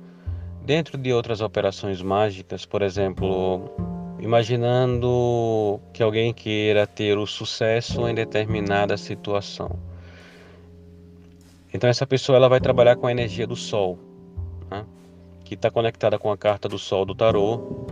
Dentro 0.65 0.97
de 0.99 1.13
outras 1.13 1.41
operações 1.41 2.03
mágicas, 2.03 2.65
por 2.65 2.83
exemplo, 2.83 3.71
imaginando 4.19 5.81
que 5.93 6.03
alguém 6.03 6.33
queira 6.33 6.87
ter 6.87 7.17
o 7.19 7.27
sucesso 7.27 8.09
em 8.09 8.15
determinada 8.15 8.97
situação. 8.97 9.79
Então 11.73 11.89
essa 11.89 12.07
pessoa 12.07 12.37
ela 12.37 12.49
vai 12.49 12.61
trabalhar 12.61 12.97
com 12.97 13.07
a 13.07 13.11
energia 13.11 13.47
do 13.47 13.55
Sol, 13.55 13.99
né? 14.71 14.85
que 15.45 15.55
está 15.55 15.71
conectada 15.71 16.19
com 16.19 16.33
a 16.33 16.37
carta 16.37 16.69
do 16.69 16.79
Sol 16.79 17.05
do 17.05 17.15
tarô, 17.15 17.87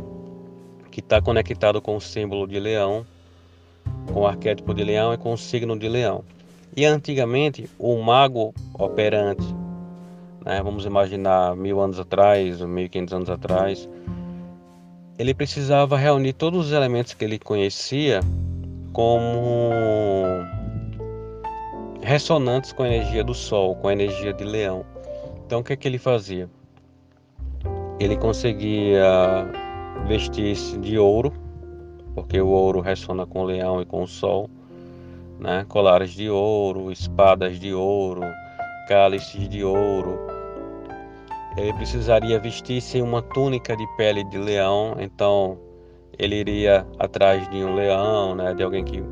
que 0.91 1.01
está 1.01 1.21
conectado 1.21 1.83
com 1.83 1.97
o 1.97 2.01
símbolo 2.01 2.47
de 2.49 2.59
Leão, 2.59 3.07
com 4.13 4.21
o 4.21 4.27
arquétipo 4.27 4.73
de 4.73 4.83
Leão 4.83 5.13
e 5.13 5.19
com 5.19 5.33
o 5.33 5.39
signo 5.39 5.79
de 5.79 5.89
Leão. 5.89 6.25
E 6.77 6.85
antigamente 6.85 7.69
o 7.79 7.97
mago 8.03 8.53
operante 8.77 9.45
né, 10.45 10.61
vamos 10.63 10.85
imaginar 10.85 11.57
mil 11.57 11.81
anos 11.81 11.99
atrás, 11.99 12.61
e 12.61 12.89
quinhentos 12.89 13.15
anos 13.15 13.31
atrás, 13.31 13.89
ele 15.19 15.33
precisava 15.33 15.97
reunir 15.97 16.33
todos 16.33 16.67
os 16.67 16.73
elementos 16.73 17.15
que 17.15 17.25
ele 17.25 17.39
conhecia 17.39 18.21
como 18.93 19.71
ressonantes 22.03 22.73
com 22.73 22.83
a 22.83 22.89
energia 22.89 23.25
do 23.25 23.35
Sol, 23.35 23.77
com 23.77 23.89
a 23.89 23.93
energia 23.93 24.33
de 24.33 24.45
Leão. 24.45 24.85
Então 25.47 25.61
o 25.61 25.65
que 25.65 25.73
é 25.73 25.77
que 25.77 25.89
ele 25.89 25.99
fazia? 25.99 26.49
Ele 27.99 28.17
conseguia 28.17 29.47
vestir-se 30.07 30.77
de 30.79 30.99
ouro, 30.99 31.33
porque 32.15 32.41
o 32.41 32.49
ouro 32.49 32.81
ressona 32.81 33.25
com 33.25 33.41
o 33.41 33.45
leão 33.45 33.81
e 33.81 33.87
com 33.87 34.03
o 34.03 34.07
sol, 34.07 34.51
né? 35.39 35.65
colares 35.69 36.11
de 36.11 36.29
ouro, 36.29 36.91
espadas 36.91 37.59
de 37.59 37.73
ouro, 37.73 38.23
cálices 38.89 39.49
de 39.49 39.65
ouro, 39.65 40.34
ele 41.57 41.73
precisaria 41.73 42.39
vestir-se 42.39 43.01
uma 43.01 43.23
túnica 43.23 43.77
de 43.77 43.87
pele 43.97 44.25
de 44.25 44.39
leão, 44.39 44.97
então 44.99 45.59
ele 46.19 46.37
iria 46.37 46.87
atrás 46.99 47.49
de 47.51 47.65
um 47.65 47.75
leão, 47.75 48.35
né, 48.35 48.55
de 48.55 48.63
alguém 48.63 48.85
que 48.85 49.03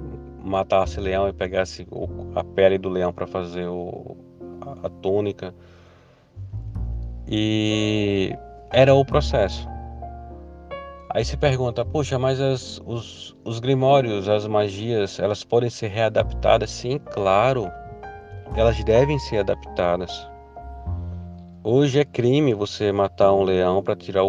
matasse 0.42 1.00
leão 1.00 1.28
e 1.28 1.32
pegasse 1.32 1.86
a 2.34 2.42
pele 2.42 2.78
do 2.78 2.88
leão 2.88 3.12
para 3.12 3.26
fazer 3.26 3.66
o, 3.66 4.16
a, 4.60 4.86
a 4.86 4.90
túnica. 4.90 5.54
E 7.28 8.36
era 8.70 8.92
o 8.94 9.04
processo. 9.04 9.68
Aí 11.10 11.24
se 11.24 11.36
pergunta, 11.36 11.84
puxa, 11.84 12.18
mas 12.18 12.40
as, 12.40 12.80
os, 12.86 13.36
os 13.44 13.60
grimórios, 13.60 14.28
as 14.28 14.46
magias, 14.46 15.18
elas 15.20 15.44
podem 15.44 15.68
ser 15.68 15.88
readaptadas? 15.88 16.70
Sim, 16.70 16.98
claro, 16.98 17.70
elas 18.56 18.82
devem 18.82 19.18
ser 19.18 19.38
adaptadas. 19.38 20.31
Hoje 21.64 22.00
é 22.00 22.04
crime 22.04 22.54
você 22.54 22.90
matar 22.90 23.32
um 23.32 23.44
leão 23.44 23.82
para 23.84 23.94
tirar 23.94 24.24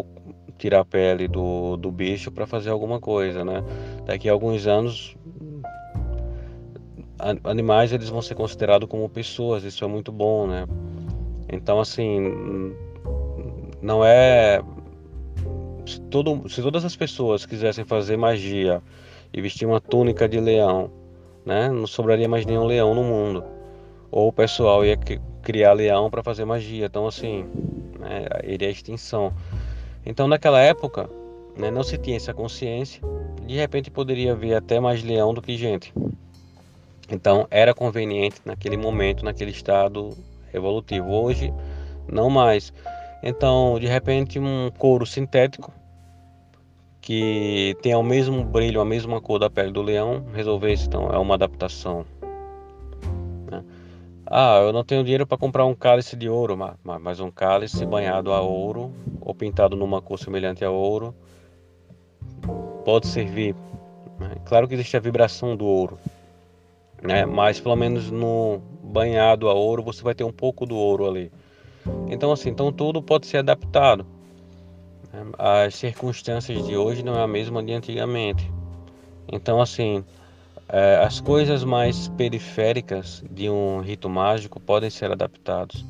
tirar 0.56 0.82
a 0.82 0.86
pele 0.86 1.28
do, 1.28 1.76
do 1.78 1.92
bicho 1.92 2.32
para 2.32 2.46
fazer 2.46 2.70
alguma 2.70 3.00
coisa, 3.00 3.44
né? 3.44 3.64
Daqui 4.06 4.30
a 4.30 4.32
alguns 4.32 4.68
anos 4.68 5.16
animais 7.44 7.92
eles 7.92 8.10
vão 8.10 8.22
ser 8.22 8.36
considerados 8.36 8.88
como 8.88 9.10
pessoas, 9.10 9.64
isso 9.64 9.84
é 9.84 9.88
muito 9.88 10.12
bom, 10.12 10.46
né? 10.46 10.68
Então 11.52 11.80
assim, 11.80 12.76
não 13.82 14.06
é 14.06 14.62
se, 15.88 16.00
todo, 16.02 16.48
se 16.48 16.62
todas 16.62 16.86
as 16.86 16.96
pessoas 16.96 17.48
quisessem 17.48 17.84
fazer 17.84 18.16
magia 18.16 18.80
e 19.34 19.42
vestir 19.42 19.66
uma 19.66 19.82
túnica 19.82 20.30
de 20.30 20.40
leão, 20.40 20.92
né? 21.44 21.68
Não 21.68 21.88
sobraria 21.88 22.30
mais 22.30 22.46
nenhum 22.46 22.66
leão 22.66 22.94
no 22.94 23.04
mundo. 23.04 23.44
Ou 24.12 24.28
o 24.28 24.34
pessoal 24.34 24.86
ia 24.86 24.96
criar 25.44 25.74
leão 25.74 26.10
para 26.10 26.24
fazer 26.24 26.46
magia. 26.46 26.86
Então 26.86 27.06
assim, 27.06 27.46
né, 28.00 28.26
iria 28.44 28.68
a 28.68 28.72
extinção. 28.72 29.32
Então 30.06 30.28
naquela 30.28 30.60
época, 30.60 31.10
né, 31.58 31.70
não 31.70 31.84
se 31.84 31.98
tinha 31.98 32.18
essa 32.18 32.34
consciência. 32.34 33.02
De 33.46 33.56
repente 33.56 33.92
poderia 33.92 34.32
haver 34.32 34.56
até 34.56 34.80
mais 34.80 35.04
leão 35.04 35.34
do 35.34 35.42
que 35.42 35.56
gente. 35.58 35.94
Então 37.10 37.46
era 37.52 37.74
conveniente 37.74 38.42
naquele 38.46 38.78
momento, 38.78 39.24
naquele 39.24 39.52
estado 39.52 40.10
evolutivo. 40.54 41.12
Hoje 41.12 41.54
não 42.12 42.30
mais. 42.30 42.74
Então, 43.22 43.80
de 43.80 43.88
repente, 43.88 44.38
um 44.38 44.70
couro 44.78 45.06
sintético 45.06 45.72
que 47.00 47.76
tem 47.82 47.94
o 47.96 48.04
mesmo 48.04 48.44
brilho, 48.46 48.80
a 48.80 48.86
mesma 48.86 49.20
cor 49.20 49.38
da 49.38 49.50
pele 49.50 49.72
do 49.72 49.82
leão, 49.82 50.26
resolver 50.34 50.72
isso 50.72 50.88
então 50.88 51.10
é 51.10 51.18
uma 51.18 51.36
adaptação. 51.36 52.06
Né? 54.24 54.28
Ah, 54.28 54.60
eu 54.62 54.74
não 54.74 54.84
tenho 54.84 55.04
dinheiro 55.04 55.28
para 55.28 55.38
comprar 55.38 55.66
um 55.66 55.76
cálice 55.76 56.16
de 56.16 56.30
ouro, 56.30 56.58
mas 56.84 57.20
um 57.20 57.30
cálice 57.30 57.86
banhado 57.86 58.32
a 58.32 58.42
ouro 58.42 58.92
ou 59.22 59.34
pintado 59.34 59.76
numa 59.76 60.02
cor 60.02 60.18
semelhante 60.18 60.64
a 60.64 60.72
ouro 60.72 61.14
pode 62.84 63.08
servir. 63.08 63.56
Né? 64.20 64.36
Claro 64.46 64.68
que 64.68 64.74
existe 64.74 64.98
a 64.98 65.00
vibração 65.00 65.56
do 65.56 65.66
ouro, 65.66 66.00
né? 67.02 67.26
mas 67.26 67.60
pelo 67.60 67.76
menos 67.76 68.10
no 68.10 68.62
banhado 68.84 69.50
a 69.50 69.54
ouro 69.54 69.84
você 69.84 70.02
vai 70.04 70.14
ter 70.14 70.24
um 70.24 70.32
pouco 70.32 70.66
do 70.66 70.76
ouro 70.76 71.08
ali. 71.08 71.32
Então 72.08 72.32
assim, 72.32 72.50
então 72.50 72.72
tudo 72.72 73.02
pode 73.02 73.28
ser 73.28 73.38
adaptado. 73.38 74.06
As 75.38 75.76
circunstâncias 75.76 76.66
de 76.66 76.76
hoje 76.76 77.04
não 77.04 77.16
é 77.16 77.22
a 77.22 77.28
mesma 77.28 77.62
de 77.62 77.74
antigamente. 77.74 78.52
Então 79.32 79.62
assim, 79.62 80.04
as 81.06 81.20
coisas 81.20 81.64
mais 81.64 82.08
periféricas 82.10 83.24
de 83.30 83.50
um 83.50 83.82
rito 83.82 84.10
mágico 84.10 84.60
podem 84.60 84.90
ser 84.90 85.12
adaptadas. 85.12 85.86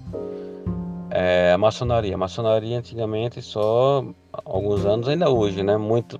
É, 1.15 1.51
a 1.53 1.57
maçonaria, 1.59 2.15
a 2.15 2.17
maçonaria 2.17 2.79
antigamente 2.79 3.39
só 3.39 4.03
alguns 4.43 4.83
anos 4.83 5.07
ainda 5.07 5.29
hoje, 5.29 5.62
né? 5.62 5.77
Muito 5.77 6.17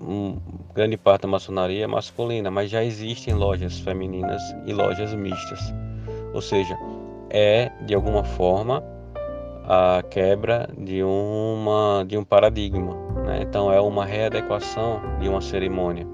grande 0.74 0.98
parte 0.98 1.24
da 1.24 1.28
maçonaria 1.28 1.86
é 1.86 1.88
masculina, 1.88 2.52
mas 2.52 2.70
já 2.70 2.84
existem 2.84 3.34
lojas 3.34 3.80
femininas 3.80 4.42
e 4.68 4.72
lojas 4.72 5.12
mistas. 5.16 5.60
Ou 6.32 6.42
seja, 6.42 6.78
é 7.32 7.72
de 7.88 7.96
alguma 7.96 8.24
forma 8.24 8.84
a 9.68 10.04
quebra 10.12 10.70
de 10.78 11.04
uma 11.04 12.06
de 12.08 12.16
um 12.16 12.24
paradigma, 12.24 12.96
né? 13.26 13.42
Então 13.42 13.74
é 13.74 13.82
uma 13.82 14.06
readequação 14.06 15.02
de 15.20 15.28
uma 15.28 15.42
cerimônia. 15.42 16.06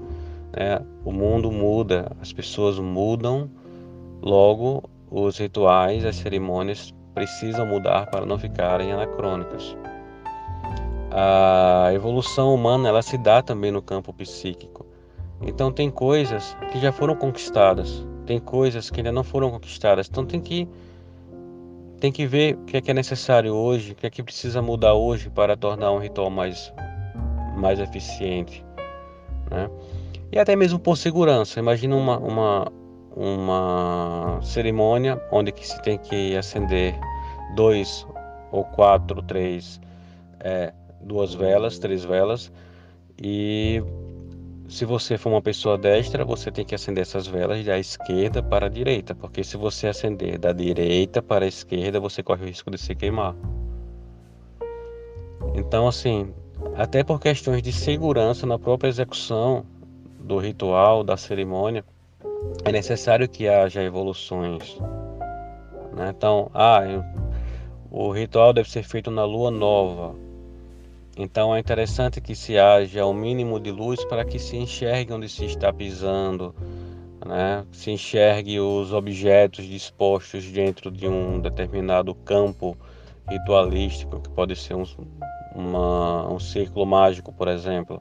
Né? 0.56 0.80
O 1.04 1.12
mundo 1.12 1.50
muda, 1.50 2.10
as 2.20 2.32
pessoas 2.32 2.78
mudam, 2.78 3.50
logo 4.20 4.82
os 5.10 5.38
rituais, 5.38 6.04
as 6.04 6.16
cerimônias 6.16 6.94
precisam 7.14 7.66
mudar 7.66 8.06
para 8.06 8.24
não 8.24 8.38
ficarem 8.38 8.92
anacrônicas 8.92 9.76
a 11.10 11.90
evolução 11.92 12.54
humana 12.54 12.88
ela 12.88 13.02
se 13.02 13.18
dá 13.18 13.42
também 13.42 13.72
no 13.72 13.82
campo 13.82 14.12
psíquico. 14.12 14.86
Então 15.42 15.72
tem 15.72 15.90
coisas 15.90 16.56
que 16.70 16.78
já 16.78 16.92
foram 16.92 17.16
conquistadas, 17.16 18.06
tem 18.26 18.38
coisas 18.38 18.90
que 18.90 19.00
ainda 19.00 19.10
não 19.10 19.24
foram 19.24 19.50
conquistadas. 19.50 20.08
Então 20.08 20.24
tem 20.24 20.40
que 20.40 20.68
tem 21.98 22.10
que 22.10 22.26
ver 22.26 22.54
o 22.54 22.64
que 22.64 22.76
é 22.78 22.80
que 22.80 22.90
é 22.90 22.94
necessário 22.94 23.52
hoje, 23.52 23.92
o 23.92 23.94
que 23.94 24.06
é 24.06 24.10
que 24.10 24.22
precisa 24.22 24.62
mudar 24.62 24.94
hoje 24.94 25.28
para 25.28 25.56
tornar 25.56 25.92
um 25.92 25.98
ritual 25.98 26.30
mais 26.30 26.72
mais 27.56 27.78
eficiente, 27.80 28.64
né? 29.50 29.68
E 30.32 30.38
até 30.38 30.54
mesmo 30.54 30.78
por 30.78 30.96
segurança. 30.96 31.58
Imagina 31.58 31.96
uma 31.96 32.18
uma 32.18 32.72
uma 33.16 34.40
cerimônia 34.42 35.20
onde 35.32 35.50
que 35.50 35.66
se 35.66 35.80
tem 35.82 35.98
que 35.98 36.36
acender 36.36 36.94
dois 37.54 38.06
ou 38.52 38.64
quatro, 38.64 39.20
três 39.22 39.80
é, 40.38 40.72
duas 41.00 41.34
velas, 41.34 41.78
três 41.78 42.04
velas. 42.04 42.52
E 43.20 43.82
se 44.68 44.84
você 44.84 45.18
for 45.18 45.30
uma 45.30 45.42
pessoa 45.42 45.76
destra, 45.76 46.24
você 46.24 46.50
tem 46.50 46.64
que 46.64 46.74
acender 46.74 47.02
essas 47.02 47.26
velas 47.26 47.64
da 47.64 47.78
esquerda 47.78 48.42
para 48.42 48.66
a 48.66 48.68
direita, 48.68 49.14
porque 49.14 49.42
se 49.42 49.56
você 49.56 49.88
acender 49.88 50.38
da 50.38 50.52
direita 50.52 51.20
para 51.20 51.44
a 51.44 51.48
esquerda, 51.48 51.98
você 51.98 52.22
corre 52.22 52.44
o 52.44 52.46
risco 52.46 52.70
de 52.70 52.78
se 52.78 52.94
queimar. 52.94 53.34
Então, 55.54 55.88
assim, 55.88 56.32
até 56.76 57.02
por 57.02 57.20
questões 57.20 57.62
de 57.62 57.72
segurança 57.72 58.46
na 58.46 58.58
própria 58.58 58.88
execução 58.88 59.66
do 60.20 60.38
ritual, 60.38 61.02
da 61.02 61.16
cerimônia, 61.16 61.84
é 62.64 62.72
necessário 62.72 63.28
que 63.28 63.48
haja 63.48 63.82
evoluções. 63.82 64.78
Né? 65.94 66.12
Então, 66.16 66.50
ah, 66.54 66.80
o 67.90 68.10
ritual 68.10 68.52
deve 68.52 68.70
ser 68.70 68.82
feito 68.82 69.10
na 69.10 69.24
lua 69.24 69.50
nova. 69.50 70.14
Então 71.16 71.54
é 71.54 71.58
interessante 71.58 72.20
que 72.20 72.34
se 72.34 72.58
haja 72.58 73.04
o 73.04 73.10
um 73.10 73.14
mínimo 73.14 73.58
de 73.58 73.70
luz 73.70 74.02
para 74.04 74.24
que 74.24 74.38
se 74.38 74.56
enxergue 74.56 75.12
onde 75.12 75.28
se 75.28 75.44
está 75.44 75.72
pisando, 75.72 76.54
né? 77.26 77.66
se 77.72 77.90
enxergue 77.90 78.60
os 78.60 78.92
objetos 78.92 79.66
dispostos 79.66 80.44
dentro 80.46 80.90
de 80.90 81.08
um 81.08 81.40
determinado 81.40 82.14
campo 82.14 82.76
ritualístico, 83.28 84.20
que 84.20 84.30
pode 84.30 84.56
ser 84.56 84.74
um, 84.74 84.84
uma, 85.54 86.32
um 86.32 86.38
círculo 86.38 86.86
mágico, 86.86 87.32
por 87.32 87.48
exemplo. 87.48 88.00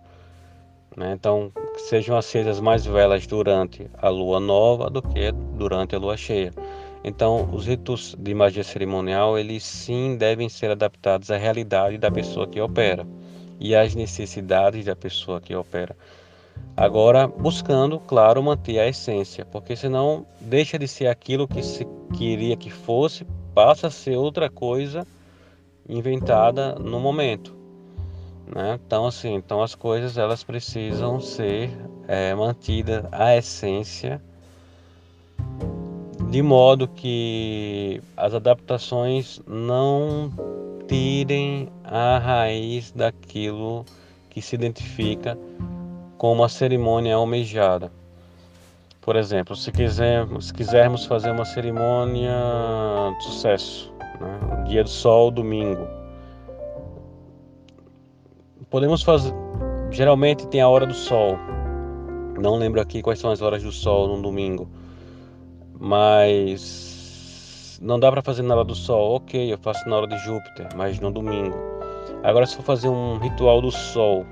Né? 0.96 1.14
Então, 1.14 1.52
sejam 1.78 2.18
acesas 2.18 2.60
mais 2.60 2.86
velas 2.86 3.26
durante 3.26 3.90
a 3.98 4.10
lua 4.10 4.40
nova 4.40 4.90
do 4.90 5.02
que 5.02 5.32
durante 5.32 5.96
a 5.96 6.00
lua 6.00 6.18
cheia. 6.18 6.52
Então, 7.04 7.50
os 7.54 7.66
ritos 7.66 8.16
de 8.20 8.34
magia 8.34 8.64
cerimonial, 8.64 9.38
eles 9.38 9.64
sim 9.64 10.18
devem 10.18 10.50
ser 10.50 10.72
adaptados 10.72 11.32
à 11.32 11.38
realidade 11.38 11.98
da 11.98 12.12
pessoa 12.12 12.46
que 12.46 12.60
opera 12.60 13.08
e 13.60 13.76
às 13.76 13.96
necessidades 13.96 14.86
da 14.86 14.96
pessoa 14.96 15.40
que 15.40 15.56
opera. 15.56 15.96
Agora, 16.76 17.28
buscando, 17.28 18.00
claro, 18.00 18.42
manter 18.44 18.80
a 18.80 18.88
essência, 18.88 19.46
porque 19.46 19.76
senão 19.76 20.26
deixa 20.40 20.78
de 20.78 20.88
ser 20.88 21.08
aquilo 21.08 21.48
que 21.48 21.64
se 21.64 21.86
queria 22.18 22.56
que 22.56 22.70
fosse, 22.70 23.26
passa 23.54 23.88
a 23.88 23.92
ser 23.92 24.16
outra 24.16 24.50
coisa 24.50 25.06
inventada 25.88 26.76
no 26.76 27.00
momento. 27.00 27.59
Né? 28.54 28.80
Então, 28.86 29.06
assim, 29.06 29.36
então 29.36 29.62
as 29.62 29.76
coisas 29.76 30.18
elas 30.18 30.44
precisam 30.44 31.20
ser 31.20 31.70
é, 32.08 32.34
mantidas 32.34 33.06
a 33.12 33.36
essência 33.36 34.22
de 36.30 36.42
modo 36.42 36.88
que 36.88 38.02
as 38.16 38.34
adaptações 38.34 39.42
não 39.48 40.32
tirem 40.88 41.70
a 41.84 42.20
raiz 42.20 42.92
daquilo 42.92 43.86
que 44.30 44.42
se 44.42 44.56
identifica 44.56 45.38
como 46.18 46.44
a 46.44 46.50
cerimônia 46.50 47.16
almejada. 47.16 47.92
Por 49.02 49.16
exemplo, 49.16 49.56
se 49.56 49.72
quisermos, 49.72 50.48
se 50.48 50.54
quisermos 50.54 51.06
fazer 51.06 51.32
uma 51.32 51.46
cerimônia 51.46 52.36
de 53.18 53.24
sucesso, 53.24 53.92
né? 54.20 54.66
dia 54.68 54.84
do 54.84 54.90
sol, 54.90 55.32
domingo, 55.32 55.99
podemos 58.70 59.04
fazer. 59.04 59.34
Geralmente 59.92 60.48
tem 60.48 60.62
a 60.62 60.70
hora 60.70 60.86
do 60.86 60.94
sol. 60.94 61.38
Não 62.40 62.56
lembro 62.56 62.80
aqui 62.80 63.02
quais 63.02 63.20
são 63.20 63.32
as 63.32 63.42
horas 63.42 63.64
do 63.64 63.72
sol 63.72 64.08
no 64.08 64.22
domingo 64.22 64.70
mas 65.80 67.80
não 67.82 67.98
dá 67.98 68.12
para 68.12 68.22
fazer 68.22 68.44
na 68.44 68.56
hora 68.56 68.66
do 68.66 68.76
sol. 68.76 69.16
Ok, 69.16 69.52
eu 69.52 69.58
faço 69.58 69.88
na 69.88 69.96
hora 69.96 70.08
de 70.08 70.18
Júpiter, 70.20 70.68
mas 70.76 71.00
no 71.00 71.10
domingo. 71.10 71.56
Agora, 72.22 72.46
se 72.46 72.58
for 72.58 72.64
fazer 72.64 72.90
um 72.90 73.18
ritual 73.18 73.62
do 73.62 73.72
sol 73.72 74.26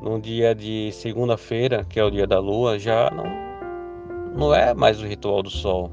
no 0.00 0.18
dia 0.18 0.54
de 0.54 0.90
segunda-feira, 0.92 1.84
que 1.84 2.00
é 2.00 2.04
o 2.04 2.10
dia 2.10 2.26
da 2.26 2.38
lua, 2.38 2.78
já 2.78 3.10
não, 3.10 3.24
não 4.34 4.54
é 4.54 4.72
mais 4.72 5.02
o 5.02 5.06
ritual 5.06 5.42
do 5.42 5.50
sol. 5.50 5.92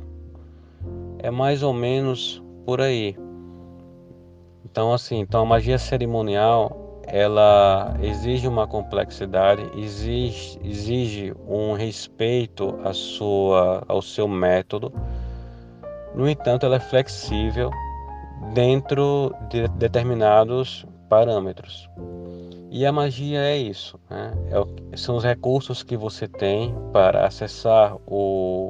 É 1.20 1.30
mais 1.30 1.62
ou 1.62 1.74
menos 1.74 2.42
por 2.66 2.80
aí. 2.80 3.16
Então, 4.72 4.94
assim, 4.94 5.20
então 5.20 5.42
a 5.42 5.46
magia 5.46 5.78
cerimonial 5.78 7.04
ela 7.06 7.94
exige 8.02 8.48
uma 8.48 8.66
complexidade, 8.66 9.70
exige, 9.76 10.58
exige 10.64 11.34
um 11.46 11.74
respeito 11.74 12.80
à 12.86 12.94
sua, 12.94 13.84
ao 13.86 14.02
seu 14.02 14.30
método. 14.30 14.94
No 16.16 16.30
entanto, 16.30 16.66
ela 16.66 16.78
é 16.78 16.80
flexível 16.80 17.70
dentro 18.54 19.36
de 19.50 19.68
determinados 19.68 20.86
parâmetros. 21.10 21.90
E 22.70 22.86
a 22.86 22.94
magia 22.94 23.40
é 23.40 23.58
isso, 23.58 24.00
né? 24.10 24.34
é, 24.50 24.96
são 24.96 25.18
os 25.18 25.26
recursos 25.26 25.84
que 25.84 25.98
você 25.98 26.30
tem 26.30 26.74
para 26.94 27.26
acessar 27.28 27.98
o 28.08 28.70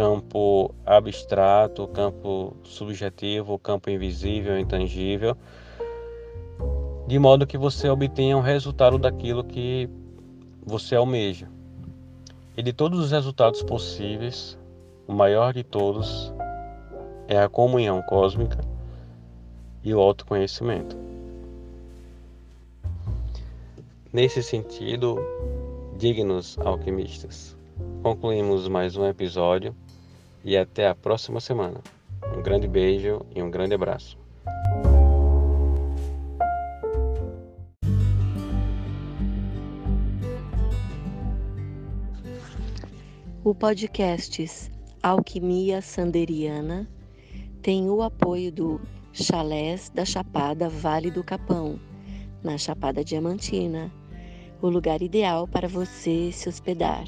campo 0.00 0.74
abstrato, 0.86 1.86
campo 1.88 2.56
subjetivo, 2.64 3.58
campo 3.58 3.90
invisível, 3.90 4.58
intangível, 4.58 5.36
de 7.06 7.18
modo 7.18 7.46
que 7.46 7.58
você 7.58 7.86
obtenha 7.86 8.34
um 8.34 8.40
resultado 8.40 8.96
daquilo 8.96 9.44
que 9.44 9.90
você 10.64 10.96
almeja. 10.96 11.50
E 12.56 12.62
de 12.62 12.72
todos 12.72 12.98
os 12.98 13.10
resultados 13.10 13.62
possíveis, 13.62 14.58
o 15.06 15.12
maior 15.12 15.52
de 15.52 15.62
todos 15.62 16.32
é 17.28 17.38
a 17.38 17.50
comunhão 17.50 18.00
cósmica 18.00 18.58
e 19.84 19.92
o 19.92 20.00
autoconhecimento. 20.00 20.96
Nesse 24.10 24.42
sentido, 24.42 25.18
dignos 25.98 26.58
alquimistas, 26.60 27.54
concluímos 28.02 28.66
mais 28.66 28.96
um 28.96 29.04
episódio 29.04 29.76
e 30.44 30.56
até 30.56 30.88
a 30.88 30.94
próxima 30.94 31.40
semana. 31.40 31.80
Um 32.36 32.42
grande 32.42 32.68
beijo 32.68 33.24
e 33.34 33.42
um 33.42 33.50
grande 33.50 33.74
abraço. 33.74 34.18
O 43.42 43.54
podcast 43.54 44.70
Alquimia 45.02 45.80
Sanderiana 45.80 46.86
tem 47.62 47.88
o 47.88 48.02
apoio 48.02 48.52
do 48.52 48.80
Chalés 49.12 49.90
da 49.90 50.04
Chapada 50.04 50.68
Vale 50.68 51.10
do 51.10 51.24
Capão, 51.24 51.80
na 52.42 52.56
Chapada 52.56 53.02
Diamantina, 53.02 53.90
o 54.62 54.68
lugar 54.68 55.02
ideal 55.02 55.48
para 55.48 55.66
você 55.66 56.30
se 56.32 56.48
hospedar. 56.48 57.04